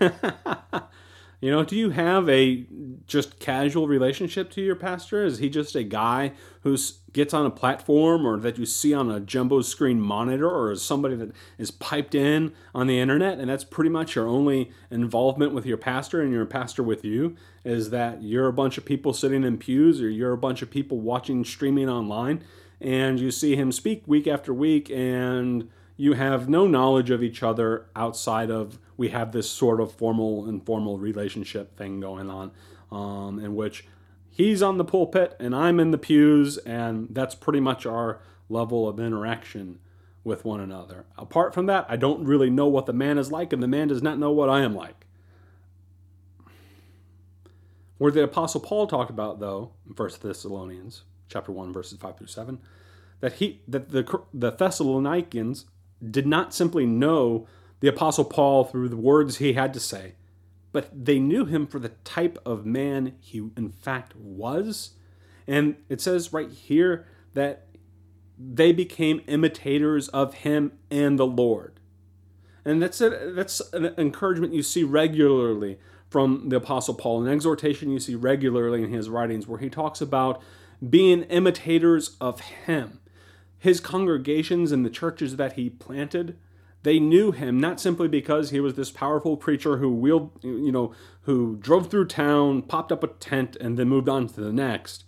[1.42, 2.68] you know, do you have a
[3.08, 5.26] just casual relationship to your pastor?
[5.26, 6.78] Is he just a guy who
[7.12, 10.84] gets on a platform or that you see on a jumbo screen monitor or is
[10.84, 15.52] somebody that is piped in on the internet and that's pretty much your only involvement
[15.52, 17.36] with your pastor and your pastor with you?
[17.66, 20.70] Is that you're a bunch of people sitting in pews or you're a bunch of
[20.70, 22.44] people watching streaming online
[22.80, 25.68] and you see him speak week after week and
[26.02, 30.50] you have no knowledge of each other outside of we have this sort of formal
[30.50, 32.52] informal relationship thing going on
[32.92, 33.86] um, in which
[34.32, 38.90] he's on the pulpit and i'm in the pews and that's pretty much our level
[38.90, 39.78] of interaction
[40.24, 41.06] with one another.
[41.20, 43.88] Apart from that i don't really know what the man is like and the man
[43.88, 45.06] does not know what i am like.
[48.00, 52.26] Where the apostle paul talked about though in 1 thessalonians chapter 1 verses 5 through
[52.26, 52.60] 7
[53.20, 55.66] that he that the the thessalonians
[56.10, 57.48] did not simply know
[57.80, 60.16] the Apostle Paul through the words he had to say,
[60.72, 64.92] but they knew him for the type of man he in fact was.
[65.48, 67.68] And it says right here that
[68.38, 71.80] they became imitators of him and the Lord.
[72.64, 77.92] And that's a, that's an encouragement you see regularly from the Apostle Paul, an exhortation
[77.92, 80.42] you see regularly in his writings where he talks about
[80.88, 83.01] being imitators of him
[83.62, 86.36] his congregations and the churches that he planted,
[86.82, 90.94] They knew him not simply because he was this powerful preacher who wheeled, you know,
[91.22, 95.04] who drove through town, popped up a tent, and then moved on to the next,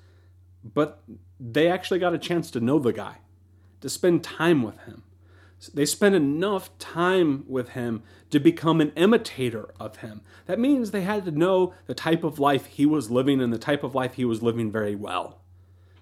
[0.63, 1.04] but
[1.39, 3.18] they actually got a chance to know the guy,
[3.82, 5.02] to spend time with him.
[5.74, 10.22] They spent enough time with him to become an imitator of him.
[10.46, 13.58] That means they had to know the type of life he was living and the
[13.58, 15.43] type of life he was living very well.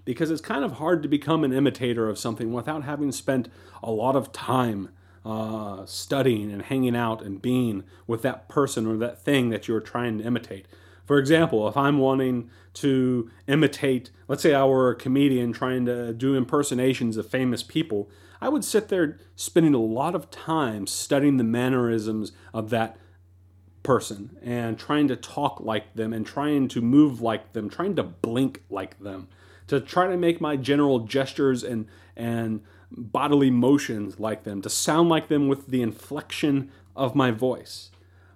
[0.06, 3.50] Because it's kind of hard to become an imitator of something without having spent
[3.84, 4.90] a lot of time
[5.24, 9.80] uh, studying and hanging out and being with that person or that thing that you're
[9.80, 10.66] trying to imitate.
[11.06, 16.14] For example, if I'm wanting to imitate, let's say I were a comedian trying to
[16.14, 18.10] do impersonations of famous people,
[18.40, 22.98] I would sit there spending a lot of time studying the mannerisms of that
[23.84, 28.04] person and trying to talk like them and trying to move like them, trying to
[28.04, 29.28] blink like them,
[29.72, 35.08] to try to make my general gestures and and bodily motions like them, to sound
[35.08, 37.90] like them with the inflection of my voice.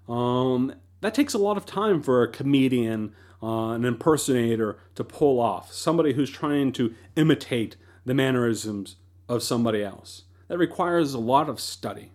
[0.07, 5.41] Um, that takes a lot of time for a comedian, uh, an impersonator to pull
[5.41, 5.73] off.
[5.73, 8.95] Somebody who's trying to imitate the mannerisms
[9.27, 10.23] of somebody else.
[10.47, 12.11] That requires a lot of study.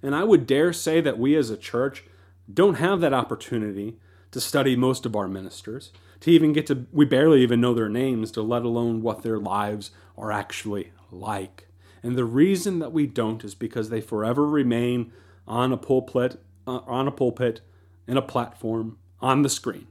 [0.00, 2.04] And I would dare say that we as a church
[2.52, 3.96] don't have that opportunity
[4.30, 5.90] to study most of our ministers,
[6.24, 9.36] to even get to, we barely even know their names, to let alone what their
[9.36, 11.68] lives are actually like.
[12.02, 15.12] And the reason that we don't is because they forever remain
[15.46, 17.60] on a pulpit, uh, on a pulpit,
[18.06, 19.86] in a platform, on the screen.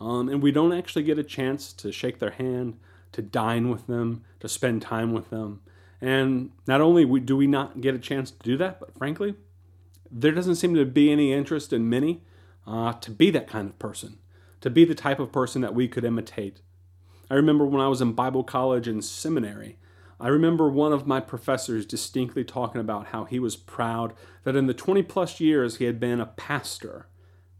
[0.00, 2.78] Um, and we don't actually get a chance to shake their hand,
[3.12, 5.60] to dine with them, to spend time with them.
[6.00, 9.34] And not only do we not get a chance to do that, but frankly,
[10.10, 12.22] there doesn't seem to be any interest in many
[12.66, 14.16] uh, to be that kind of person,
[14.64, 16.62] to be the type of person that we could imitate.
[17.30, 19.76] I remember when I was in Bible college and seminary,
[20.18, 24.66] I remember one of my professors distinctly talking about how he was proud that in
[24.66, 27.08] the 20 plus years he had been a pastor,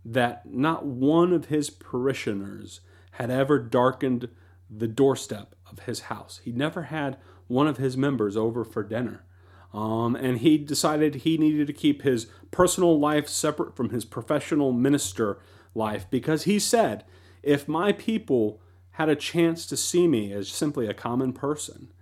[0.03, 4.31] that not one of his parishioners had ever darkened
[4.71, 6.41] the doorstep of his house.
[6.43, 9.27] He never had one of his members over for dinner.
[9.75, 14.73] Um, and he decided he needed to keep his personal life separate from his professional
[14.73, 15.39] minister
[15.75, 17.05] life because he said,
[17.43, 18.61] if my people
[18.93, 21.93] had a chance to see me as simply a common person,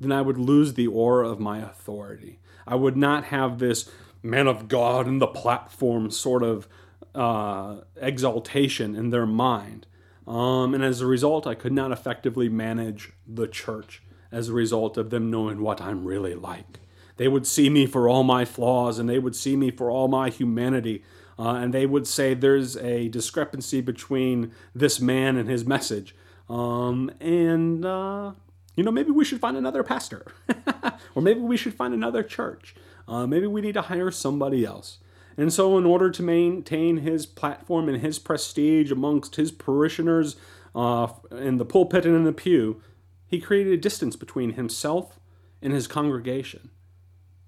[0.00, 2.38] then I would lose the aura of my authority.
[2.66, 3.90] I would not have this
[4.22, 6.68] man of God in the platform sort of
[7.14, 9.86] uh, exaltation in their mind.
[10.26, 14.96] Um, and as a result, I could not effectively manage the church as a result
[14.96, 16.80] of them knowing what I'm really like.
[17.16, 20.06] They would see me for all my flaws and they would see me for all
[20.06, 21.02] my humanity.
[21.38, 26.14] Uh, and they would say there's a discrepancy between this man and his message.
[26.48, 28.32] Um, and, uh,
[28.74, 30.26] you know, maybe we should find another pastor.
[31.14, 32.74] or maybe we should find another church.
[33.06, 34.98] Uh, maybe we need to hire somebody else.
[35.36, 40.34] And so, in order to maintain his platform and his prestige amongst his parishioners
[40.74, 42.82] uh, in the pulpit and in the pew,
[43.24, 45.20] he created a distance between himself
[45.62, 46.70] and his congregation.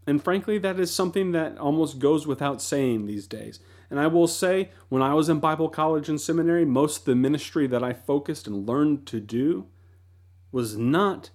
[0.07, 3.59] And frankly, that is something that almost goes without saying these days.
[3.91, 7.17] And I will say, when I was in Bible college and seminary, most of the
[7.17, 9.67] ministry that I focused and learned to do
[10.53, 11.31] was not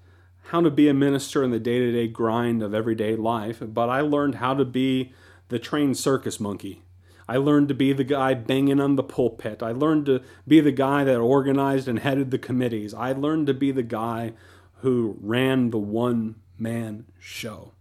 [0.50, 3.90] how to be a minister in the day to day grind of everyday life, but
[3.90, 5.14] I learned how to be
[5.50, 6.86] the trained circus monkey
[7.28, 9.64] I learned to be the guy banging on the pulpit.
[9.64, 12.94] I learned to be the guy that organized and headed the committees.
[12.94, 14.34] I learned to be the guy
[14.82, 17.72] who ran the one man show.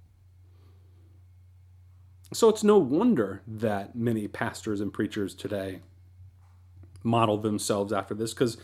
[2.35, 5.81] So it's no wonder that many pastors and preachers today
[7.05, 8.57] model themselves after this because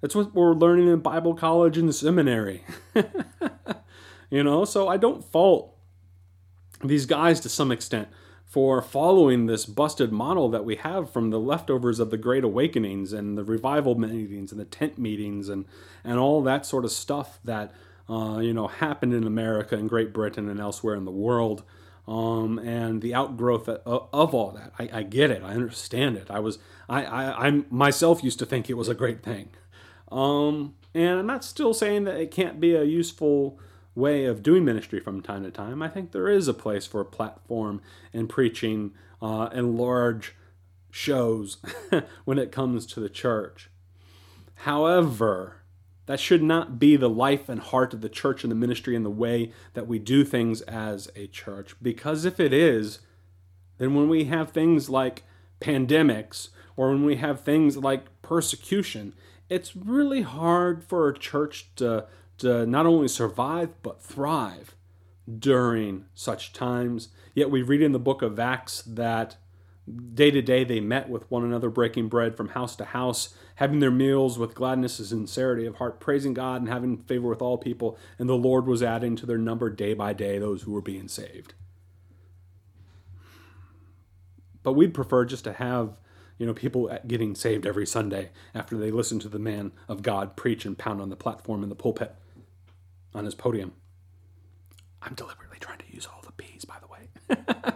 [0.00, 2.64] that's what we're learning in Bible college and seminary.
[4.30, 5.74] you know, so I don't fault
[6.84, 8.08] these guys to some extent
[8.44, 13.12] for following this busted model that we have from the leftovers of the Great Awakenings
[13.12, 15.64] and the revival meetings and the tent meetings and,
[16.04, 17.74] and all that sort of stuff that
[18.08, 21.64] uh, you know happened in America and Great Britain and elsewhere in the world.
[22.06, 24.72] Um, and the outgrowth of, of all that.
[24.78, 25.42] I, I, get it.
[25.42, 26.30] I understand it.
[26.30, 29.48] I was I, I, I myself used to think it was a great thing.
[30.12, 33.58] Um, and I'm not still saying that it can't be a useful
[33.96, 37.00] way of doing ministry from time to time, I think there is a place for
[37.00, 37.80] a platform
[38.12, 40.36] and preaching uh, and large
[40.90, 41.56] shows
[42.24, 43.70] when it comes to the church.
[44.60, 45.55] However,
[46.06, 49.04] that should not be the life and heart of the church and the ministry and
[49.04, 51.74] the way that we do things as a church.
[51.82, 53.00] Because if it is,
[53.78, 55.24] then when we have things like
[55.60, 59.14] pandemics or when we have things like persecution,
[59.48, 62.06] it's really hard for a church to
[62.38, 64.74] to not only survive but thrive
[65.38, 67.08] during such times.
[67.34, 69.36] Yet we read in the book of Acts that
[70.14, 73.80] day to day they met with one another, breaking bread from house to house, having
[73.80, 77.58] their meals with gladness and sincerity of heart, praising God and having favor with all
[77.58, 77.98] people.
[78.18, 81.08] And the Lord was adding to their number day by day those who were being
[81.08, 81.54] saved.
[84.62, 86.00] But we'd prefer just to have
[86.38, 90.36] you know, people getting saved every Sunday after they listen to the man of God
[90.36, 92.14] preach and pound on the platform in the pulpit
[93.14, 93.72] on his podium.
[95.00, 97.72] I'm deliberately trying to use all the P's, by the way.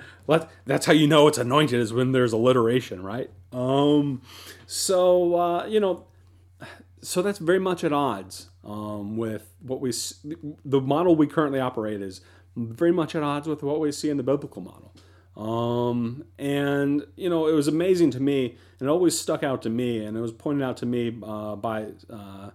[0.66, 3.30] that's how you know it's anointed is when there's alliteration, right?
[3.52, 4.22] Um,
[4.66, 6.04] so uh, you know,
[7.00, 9.92] so that's very much at odds um, with what we
[10.64, 12.20] the model we currently operate is
[12.56, 14.92] very much at odds with what we see in the biblical model.
[15.36, 19.70] Um, and you know, it was amazing to me, and it always stuck out to
[19.70, 22.50] me, and it was pointed out to me uh, by uh,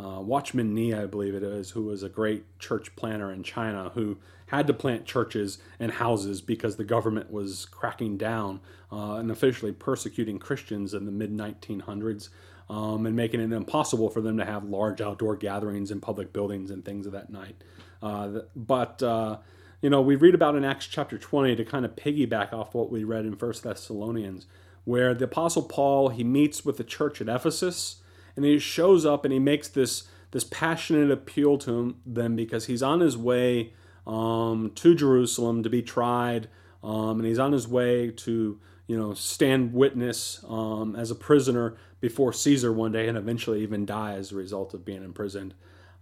[0.00, 3.90] uh, Watchman Nee, I believe it is, who was a great church planner in China
[3.94, 9.30] who had to plant churches and houses because the government was cracking down uh, and
[9.30, 12.30] officially persecuting Christians in the mid 1900s
[12.68, 16.70] um, and making it impossible for them to have large outdoor gatherings in public buildings
[16.70, 17.56] and things of that night.
[18.02, 19.36] Uh, but uh,
[19.82, 22.90] you know, we read about in Acts chapter 20 to kind of piggyback off what
[22.90, 24.46] we read in First Thessalonians,
[24.84, 27.96] where the Apostle Paul he meets with the church at Ephesus
[28.36, 32.66] and he shows up and he makes this this passionate appeal to him, them because
[32.66, 33.72] he's on his way
[34.06, 36.48] um, to Jerusalem to be tried,
[36.82, 41.76] um, and he's on his way to you know stand witness um, as a prisoner
[42.00, 45.54] before Caesar one day, and eventually even die as a result of being imprisoned.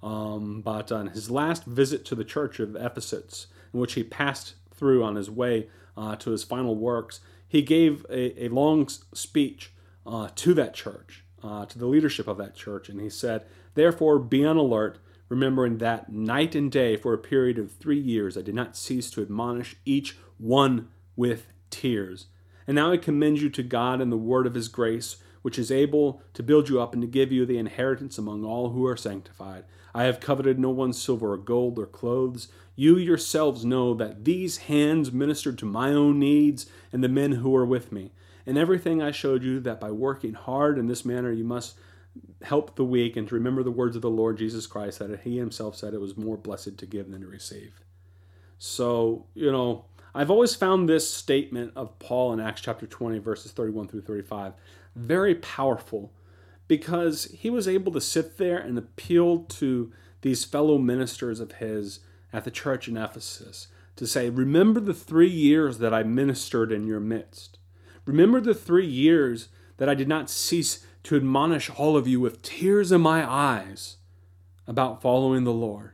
[0.03, 4.55] Um, but on his last visit to the church of Ephesus, in which he passed
[4.73, 9.73] through on his way uh, to his final works, he gave a, a long speech
[10.07, 14.19] uh, to that church uh, to the leadership of that church, and he said, Therefore,
[14.19, 18.43] be on alert, remembering that night and day for a period of three years I
[18.43, 22.27] did not cease to admonish each one with tears.
[22.67, 25.71] And now I commend you to God and the word of his grace, which is
[25.71, 28.97] able to build you up and to give you the inheritance among all who are
[28.97, 29.65] sanctified.
[29.95, 32.49] I have coveted no one's silver or gold or clothes.
[32.77, 37.51] You yourselves know that these hands ministered to my own needs and the men who
[37.51, 38.13] were with me.
[38.47, 41.77] In everything I showed you that by working hard in this manner you must
[42.43, 45.39] help the weak and to remember the words of the Lord Jesus Christ that he
[45.39, 47.81] himself said it was more blessed to give than to receive.
[48.59, 49.85] So, you know,
[50.15, 54.55] I've always found this statement of Paul in Acts chapter 20, verses 31 through 35,
[54.97, 56.13] very powerful
[56.67, 62.01] because he was able to sit there and appeal to these fellow ministers of his
[62.33, 63.69] at the church in Ephesus
[63.99, 67.59] to say, Remember the three years that I ministered in your midst.
[68.07, 72.43] Remember the three years that I did not cease to admonish all of you with
[72.43, 73.97] tears in my eyes
[74.67, 75.93] about following the Lord.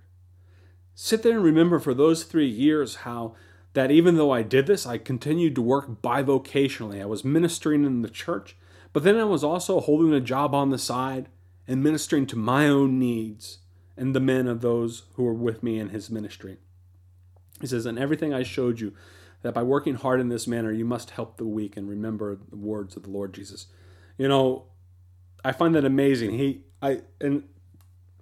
[0.95, 3.35] Sit there and remember for those three years how
[3.73, 7.01] that even though I did this, I continued to work bivocationally.
[7.03, 8.57] I was ministering in the church,
[8.93, 11.29] but then I was also holding a job on the side
[11.67, 13.59] and ministering to my own needs
[13.97, 16.59] and the men of those who were with me in his ministry.
[17.61, 18.93] He says, And everything I showed you
[19.43, 22.57] that by working hard in this manner, you must help the weak and remember the
[22.57, 23.67] words of the Lord Jesus.
[24.17, 24.65] You know,
[25.45, 26.39] I find that amazing.
[26.39, 27.45] He, I, and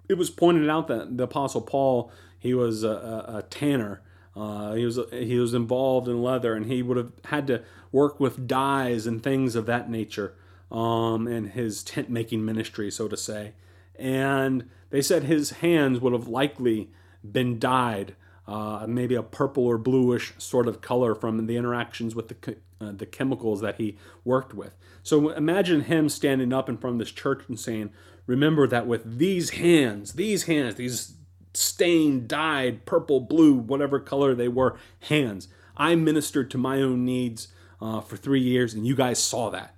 [0.09, 4.01] it was pointed out that the Apostle Paul, he was a, a, a tanner.
[4.35, 7.61] Uh, he was he was involved in leather, and he would have had to
[7.91, 10.35] work with dyes and things of that nature
[10.71, 13.53] um, in his tent making ministry, so to say.
[13.95, 16.89] And they said his hands would have likely
[17.23, 18.15] been dyed
[18.47, 22.91] uh, maybe a purple or bluish sort of color from the interactions with the, uh,
[22.91, 24.75] the chemicals that he worked with.
[25.01, 27.91] So imagine him standing up in front of this church and saying,
[28.25, 31.15] Remember that with these hands, these hands, these
[31.53, 37.49] stained, dyed, purple, blue, whatever color they were, hands, I ministered to my own needs
[37.81, 39.72] uh, for three years, and you guys saw that.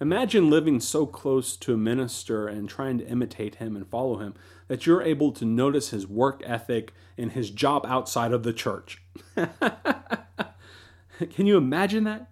[0.00, 4.34] Imagine living so close to a minister and trying to imitate him and follow him
[4.68, 9.02] that you're able to notice his work ethic and his job outside of the church.
[9.34, 12.28] Can you imagine that?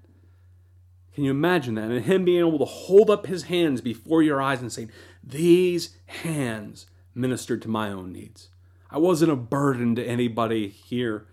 [1.13, 1.91] Can you imagine that?
[1.91, 4.93] And him being able to hold up his hands before your eyes and saying,
[5.25, 8.51] These hands ministered to my own needs.
[8.91, 11.27] I wasn't a burden to anybody here.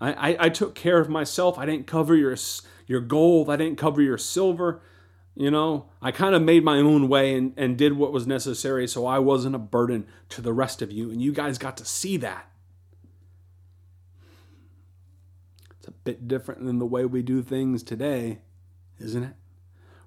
[0.00, 1.58] I, I, I took care of myself.
[1.58, 2.36] I didn't cover your,
[2.86, 3.50] your gold.
[3.50, 4.82] I didn't cover your silver.
[5.34, 8.86] You know, I kind of made my own way and, and did what was necessary
[8.86, 11.10] so I wasn't a burden to the rest of you.
[11.10, 12.50] And you guys got to see that.
[15.78, 18.40] It's a bit different than the way we do things today,
[19.00, 19.34] isn't it?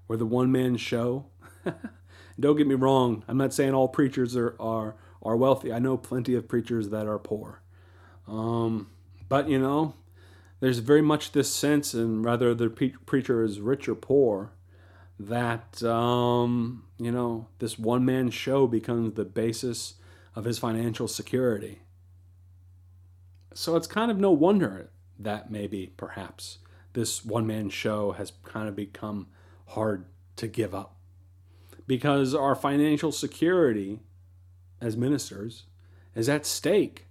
[0.07, 1.25] We're the one man show.
[2.39, 5.73] Don't get me wrong, I'm not saying all preachers are, are, are wealthy.
[5.73, 7.61] I know plenty of preachers that are poor.
[8.27, 8.89] Um,
[9.29, 9.95] but, you know,
[10.59, 14.51] there's very much this sense, and whether the pre- preacher is rich or poor,
[15.19, 19.95] that, um, you know, this one man show becomes the basis
[20.35, 21.79] of his financial security.
[23.53, 26.57] So it's kind of no wonder that maybe, perhaps,
[26.93, 29.27] this one man show has kind of become
[29.67, 30.05] hard
[30.35, 30.97] to give up.
[31.87, 33.99] Because our financial security
[34.81, 35.63] as ministers
[36.13, 37.05] is at stake.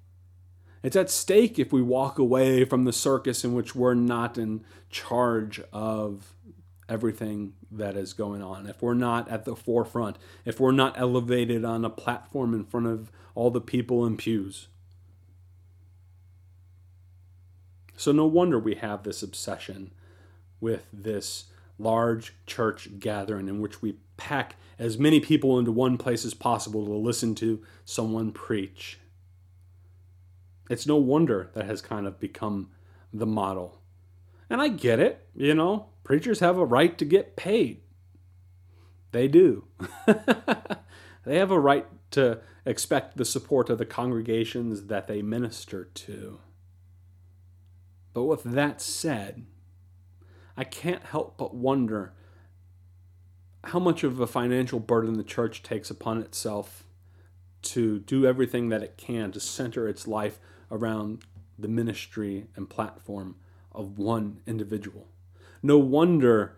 [0.83, 4.65] It's at stake if we walk away from the circus in which we're not in
[4.91, 6.35] charge of
[6.89, 8.67] everything that is going on.
[8.67, 12.87] If we're not at the forefront, if we're not elevated on a platform in front
[12.87, 14.69] of all the people in pews.
[17.97, 19.93] So, no wonder we have this obsession
[20.61, 21.45] with this
[21.79, 26.85] large church gathering in which we pack as many people into one place as possible
[26.87, 28.99] to listen to someone preach.
[30.71, 32.71] It's no wonder that has kind of become
[33.13, 33.81] the model.
[34.55, 37.81] And I get it, you know, preachers have a right to get paid.
[39.11, 39.65] They do.
[41.25, 46.39] they have a right to expect the support of the congregations that they minister to.
[48.13, 49.45] But with that said,
[50.57, 52.13] I can't help but wonder
[53.65, 56.85] how much of a financial burden the church takes upon itself
[57.63, 60.39] to do everything that it can to center its life
[60.71, 61.25] around
[61.59, 63.35] the ministry and platform
[63.75, 65.09] of one individual.
[65.63, 66.57] No wonder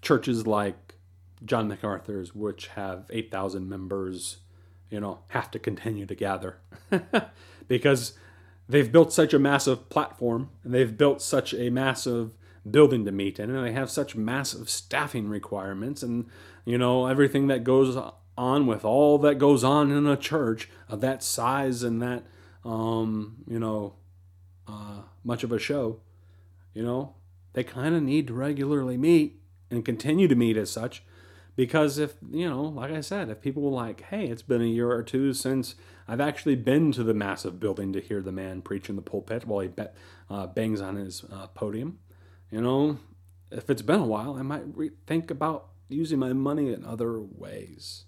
[0.00, 0.94] churches like
[1.44, 4.38] John MacArthur's, which have 8,000 members,
[4.90, 6.58] you know, have to continue to gather
[7.68, 8.14] because
[8.68, 12.32] they've built such a massive platform and they've built such a massive
[12.70, 16.26] building to meet in, and they have such massive staffing requirements, and
[16.64, 17.96] you know everything that goes
[18.36, 22.24] on with all that goes on in a church of that size and that
[22.64, 23.94] um, you know
[24.66, 26.00] uh, much of a show.
[26.72, 27.14] You know
[27.52, 31.02] they kind of need to regularly meet and continue to meet as such
[31.56, 34.66] because if you know like i said if people were like hey it's been a
[34.66, 35.74] year or two since
[36.06, 39.46] i've actually been to the massive building to hear the man preach in the pulpit
[39.46, 39.70] while he
[40.28, 41.98] uh, bangs on his uh, podium
[42.50, 42.98] you know,
[43.50, 47.20] if it's been a while, I might re- think about using my money in other
[47.20, 48.05] ways.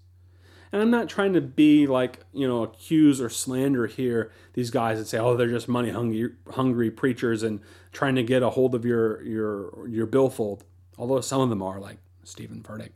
[0.71, 4.99] And I'm not trying to be like, you know, accuse or slander here these guys
[4.99, 7.59] that say, oh, they're just money hungry, hungry preachers and
[7.91, 10.63] trying to get a hold of your your your billfold.
[10.97, 12.91] Although some of them are like Steven Furtick.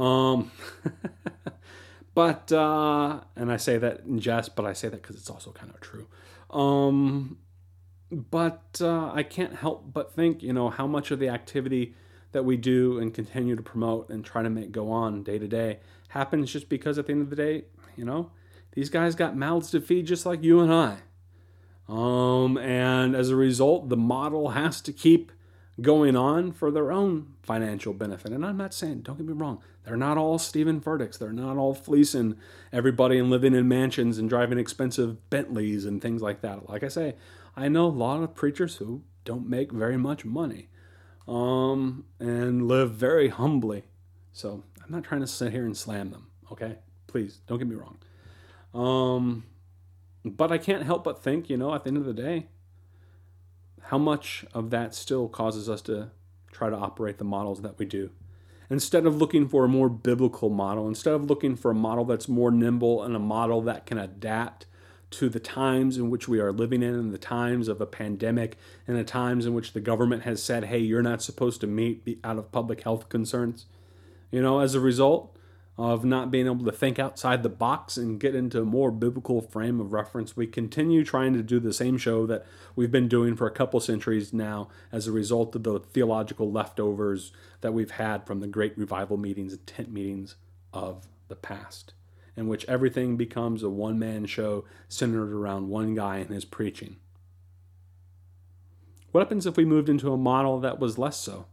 [0.00, 0.50] Um,
[2.14, 5.52] but uh, and I say that in jest, but I say that because it's also
[5.52, 6.08] kind of true.
[6.50, 7.38] Um,
[8.10, 11.94] but uh, I can't help but think, you know, how much of the activity
[12.32, 15.48] that we do and continue to promote and try to make go on day to
[15.48, 15.78] day
[16.14, 17.64] happens just because at the end of the day,
[17.96, 18.30] you know,
[18.72, 20.98] these guys got mouths to feed just like you and I.
[21.88, 25.32] Um, and as a result, the model has to keep
[25.80, 28.30] going on for their own financial benefit.
[28.30, 31.18] And I'm not saying, don't get me wrong, they're not all Steven Furticks.
[31.18, 32.36] They're not all fleecing
[32.72, 36.68] everybody and living in mansions and driving expensive Bentleys and things like that.
[36.70, 37.16] Like I say,
[37.56, 40.68] I know a lot of preachers who don't make very much money
[41.26, 43.82] um, and live very humbly.
[44.32, 46.76] So I'm not trying to sit here and slam them, okay?
[47.06, 47.98] Please, don't get me wrong.
[48.74, 49.44] Um,
[50.24, 52.48] but I can't help but think, you know, at the end of the day,
[53.82, 56.10] how much of that still causes us to
[56.52, 58.10] try to operate the models that we do.
[58.70, 62.28] Instead of looking for a more biblical model, instead of looking for a model that's
[62.28, 64.66] more nimble and a model that can adapt
[65.10, 68.56] to the times in which we are living in and the times of a pandemic
[68.86, 72.18] and the times in which the government has said, hey, you're not supposed to meet
[72.24, 73.66] out of public health concerns.
[74.34, 75.38] You know, as a result
[75.78, 79.40] of not being able to think outside the box and get into a more biblical
[79.40, 83.36] frame of reference, we continue trying to do the same show that we've been doing
[83.36, 87.30] for a couple centuries now as a result of the theological leftovers
[87.60, 90.34] that we've had from the great revival meetings and tent meetings
[90.72, 91.94] of the past
[92.36, 96.96] in which everything becomes a one man show centered around one guy and his preaching.
[99.12, 101.46] What happens if we moved into a model that was less so?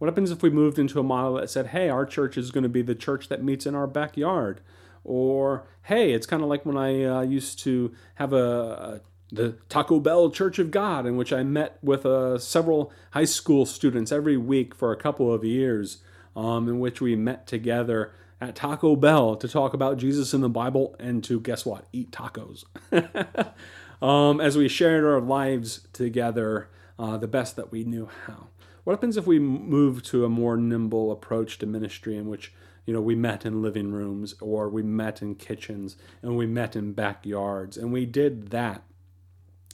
[0.00, 2.62] What happens if we moved into a model that said, hey, our church is going
[2.62, 4.62] to be the church that meets in our backyard?
[5.04, 9.58] Or, hey, it's kind of like when I uh, used to have a, a, the
[9.68, 14.10] Taco Bell Church of God, in which I met with uh, several high school students
[14.10, 15.98] every week for a couple of years,
[16.34, 20.48] um, in which we met together at Taco Bell to talk about Jesus in the
[20.48, 21.84] Bible and to guess what?
[21.92, 22.64] Eat tacos.
[24.02, 28.46] um, as we shared our lives together uh, the best that we knew how.
[28.84, 32.52] What happens if we move to a more nimble approach to ministry in which
[32.86, 36.74] you know, we met in living rooms or we met in kitchens and we met
[36.74, 38.82] in backyards and we did that.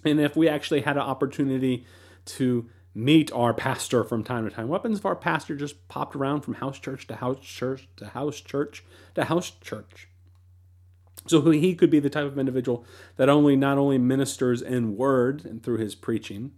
[0.04, 1.86] And if we actually had an opportunity
[2.26, 6.16] to meet our pastor from time to time, what happens if our pastor just popped
[6.16, 8.84] around from house church to house church to house church
[9.14, 10.08] to house church?
[11.26, 12.84] So he could be the type of individual
[13.16, 16.52] that only not only ministers in word and through his preaching,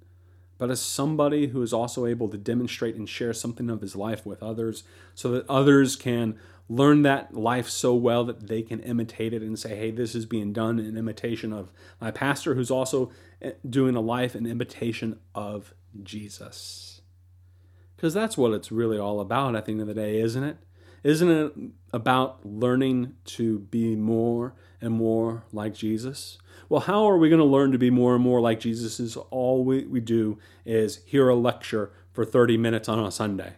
[0.59, 4.26] but as somebody who is also able to demonstrate and share something of his life
[4.26, 4.82] with others
[5.14, 6.36] so that others can
[6.68, 10.26] learn that life so well that they can imitate it and say, hey, this is
[10.26, 15.18] being done in imitation of my pastor who's also eh, doing a life in imitation
[15.34, 17.00] of Jesus.
[17.96, 20.59] Because that's what it's really all about at the end of the day, isn't it?
[21.03, 21.53] Isn't it
[21.92, 26.38] about learning to be more and more like Jesus?
[26.68, 29.01] Well, how are we going to learn to be more and more like Jesus?
[29.01, 33.55] Is all we, we do is hear a lecture for 30 minutes on a Sunday.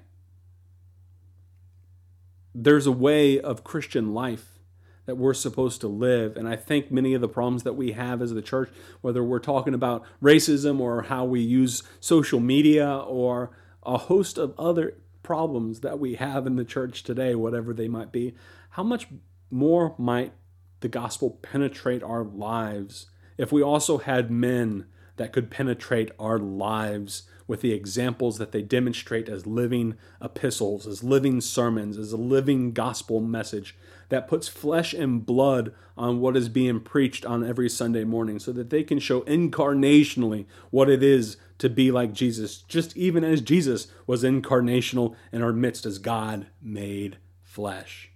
[2.54, 4.58] There's a way of Christian life
[5.06, 6.36] that we're supposed to live.
[6.36, 8.70] And I think many of the problems that we have as the church,
[9.00, 13.50] whether we're talking about racism or how we use social media or
[13.82, 14.94] a host of other
[15.30, 18.34] problems that we have in the church today, whatever they might be,
[18.70, 19.06] how much
[19.48, 20.32] more might
[20.80, 23.06] the gospel penetrate our lives
[23.38, 24.86] if we also had men
[25.18, 31.04] that could penetrate our lives with the examples that they demonstrate as living epistles, as
[31.04, 33.76] living sermons, as a living gospel message
[34.10, 38.52] that puts flesh and blood on what is being preached on every Sunday morning so
[38.52, 43.40] that they can show incarnationally what it is to be like Jesus, just even as
[43.40, 48.10] Jesus was incarnational in our midst as God made flesh.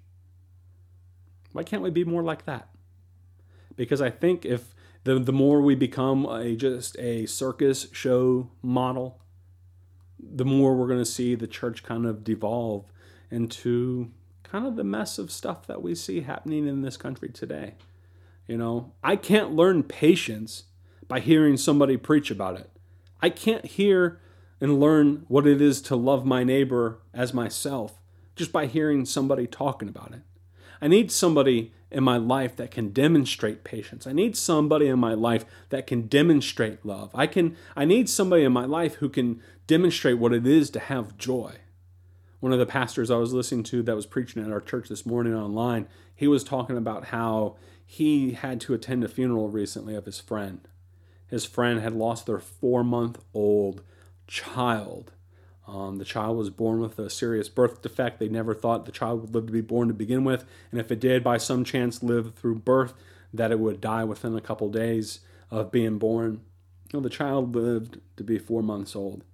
[1.52, 2.68] Why can't we be more like that?
[3.76, 4.74] Because I think if
[5.04, 9.20] the, the more we become a just a circus show model,
[10.18, 12.86] the more we're going to see the church kind of devolve
[13.30, 14.10] into
[14.54, 17.74] kind of the mess of stuff that we see happening in this country today.
[18.46, 20.66] You know, I can't learn patience
[21.08, 22.70] by hearing somebody preach about it.
[23.20, 24.20] I can't hear
[24.60, 27.98] and learn what it is to love my neighbor as myself
[28.36, 30.22] just by hearing somebody talking about it.
[30.80, 34.06] I need somebody in my life that can demonstrate patience.
[34.06, 37.10] I need somebody in my life that can demonstrate love.
[37.12, 40.78] I can I need somebody in my life who can demonstrate what it is to
[40.78, 41.56] have joy.
[42.44, 45.06] One of the pastors I was listening to that was preaching at our church this
[45.06, 50.04] morning online, he was talking about how he had to attend a funeral recently of
[50.04, 50.60] his friend
[51.26, 53.80] his friend had lost their four month old
[54.26, 55.12] child.
[55.66, 58.20] Um, the child was born with a serious birth defect.
[58.20, 60.44] They never thought the child would live to be born to begin with.
[60.70, 62.92] And if it did, by some chance, live through birth,
[63.32, 65.20] that it would die within a couple days
[65.50, 66.42] of being born.
[66.92, 69.24] The child lived to be four months old.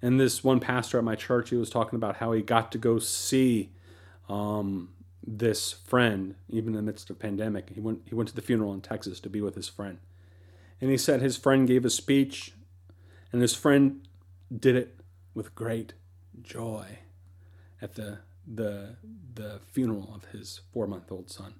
[0.00, 2.78] And this one pastor at my church, he was talking about how he got to
[2.78, 3.70] go see
[4.28, 4.90] um,
[5.26, 7.70] this friend, even in the midst of pandemic.
[7.74, 9.98] He went, he went to the funeral in Texas to be with his friend.
[10.80, 12.52] And he said his friend gave a speech,
[13.32, 14.06] and his friend
[14.56, 15.00] did it
[15.34, 15.94] with great
[16.42, 16.98] joy
[17.82, 18.96] at the the
[19.34, 21.54] the funeral of his four month old son.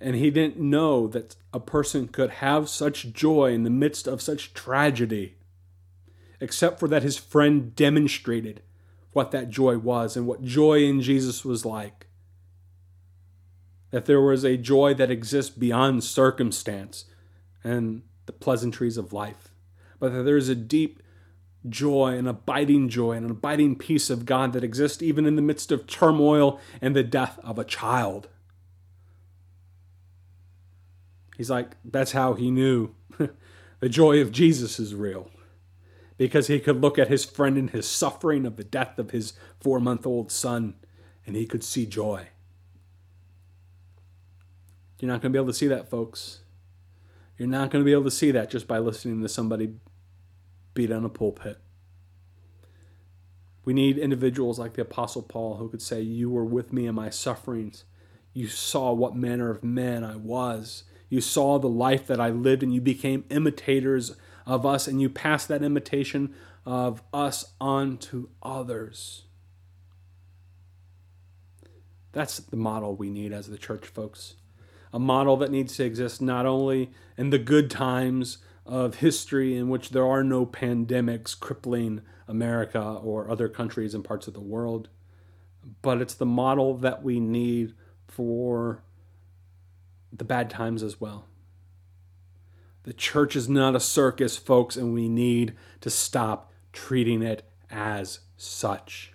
[0.00, 4.22] And he didn't know that a person could have such joy in the midst of
[4.22, 5.36] such tragedy,
[6.40, 8.62] except for that his friend demonstrated
[9.12, 12.06] what that joy was and what joy in Jesus was like.
[13.90, 17.06] That there was a joy that exists beyond circumstance,
[17.64, 19.48] and the pleasantries of life,
[19.98, 21.02] but that there is a deep
[21.68, 25.42] joy, an abiding joy, and an abiding peace of God that exists even in the
[25.42, 28.28] midst of turmoil and the death of a child.
[31.36, 32.94] He's like, that's how he knew
[33.80, 35.30] the joy of Jesus is real.
[36.20, 39.32] Because he could look at his friend in his suffering of the death of his
[39.58, 40.74] four month old son
[41.24, 42.28] and he could see joy.
[44.98, 46.40] You're not going to be able to see that, folks.
[47.38, 49.72] You're not going to be able to see that just by listening to somebody
[50.74, 51.56] beat on a pulpit.
[53.64, 56.94] We need individuals like the Apostle Paul who could say, You were with me in
[56.94, 57.84] my sufferings.
[58.34, 60.84] You saw what manner of man I was.
[61.08, 65.08] You saw the life that I lived, and you became imitators of us, and you
[65.08, 66.34] pass that imitation
[66.64, 69.24] of us on to others.
[72.12, 74.34] That's the model we need as the church, folks
[74.92, 79.68] a model that needs to exist not only in the good times of history in
[79.68, 84.88] which there are no pandemics crippling America or other countries and parts of the world,
[85.82, 87.74] but it's the model that we need
[88.06, 88.82] for
[90.12, 91.26] the bad times as well.
[92.90, 98.18] The church is not a circus, folks, and we need to stop treating it as
[98.36, 99.12] such.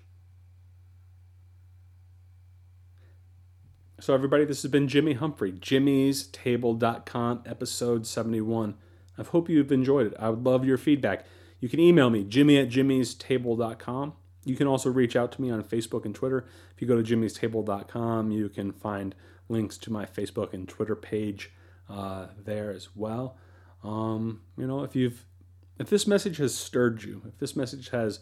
[4.00, 8.76] So, everybody, this has been Jimmy Humphrey, jimmy'stable.com, episode 71.
[9.18, 10.14] I hope you've enjoyed it.
[10.18, 11.26] I would love your feedback.
[11.60, 14.14] You can email me, jimmy at jimmy'stable.com.
[14.46, 16.48] You can also reach out to me on Facebook and Twitter.
[16.74, 19.14] If you go to jimmy'stable.com, you can find
[19.50, 21.52] links to my Facebook and Twitter page
[21.90, 23.38] uh, there as well.
[23.86, 25.26] Um, you know, if you've
[25.78, 28.20] if this message has stirred you, if this message has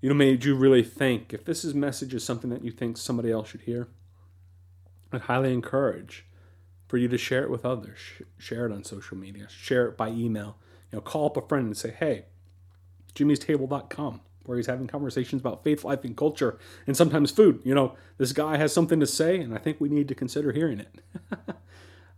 [0.00, 2.96] you know made you really think, if this is message is something that you think
[2.96, 3.88] somebody else should hear,
[5.12, 6.26] I'd highly encourage
[6.88, 7.98] for you to share it with others.
[8.38, 9.48] Share it on social media.
[9.50, 10.56] Share it by email.
[10.90, 12.26] You know, call up a friend and say, "Hey,
[13.14, 17.60] Jimmy's jimmy'stable.com where he's having conversations about faith, life, and culture, and sometimes food.
[17.64, 20.52] You know, this guy has something to say, and I think we need to consider
[20.52, 20.94] hearing it.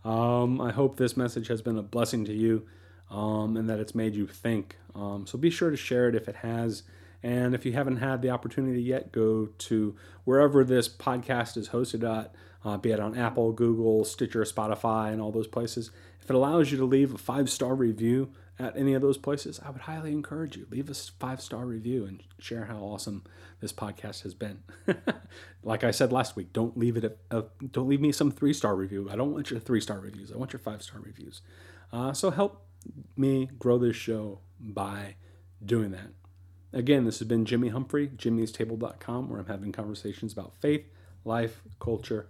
[0.03, 2.65] um, I hope this message has been a blessing to you
[3.09, 4.77] um, and that it's made you think.
[4.95, 6.83] Um, so be sure to share it if it has.
[7.21, 12.03] And if you haven't had the opportunity yet, go to wherever this podcast is hosted
[12.03, 12.33] at,
[12.63, 15.91] uh, be it on Apple, Google, Stitcher, Spotify, and all those places.
[16.21, 19.59] If it allows you to leave a five star review, at any of those places,
[19.65, 20.67] I would highly encourage you.
[20.69, 23.23] Leave a five star review and share how awesome
[23.61, 24.63] this podcast has been.
[25.63, 27.19] like I said last week, don't leave it.
[27.31, 29.07] A, a, don't leave me some three star review.
[29.09, 30.31] I don't want your three star reviews.
[30.31, 31.41] I want your five star reviews.
[31.91, 32.65] Uh, so help
[33.15, 35.15] me grow this show by
[35.63, 36.11] doing that.
[36.73, 40.85] Again, this has been Jimmy Humphrey, Jimmy's jimmy'stable.com, where I'm having conversations about faith,
[41.25, 42.27] life, culture,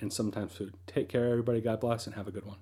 [0.00, 0.74] and sometimes food.
[0.86, 1.60] Take care, everybody.
[1.60, 2.56] God bless, and have a good one.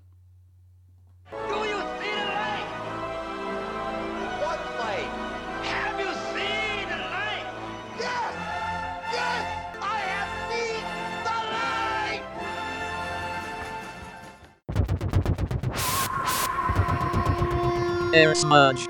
[18.13, 18.87] air smudge.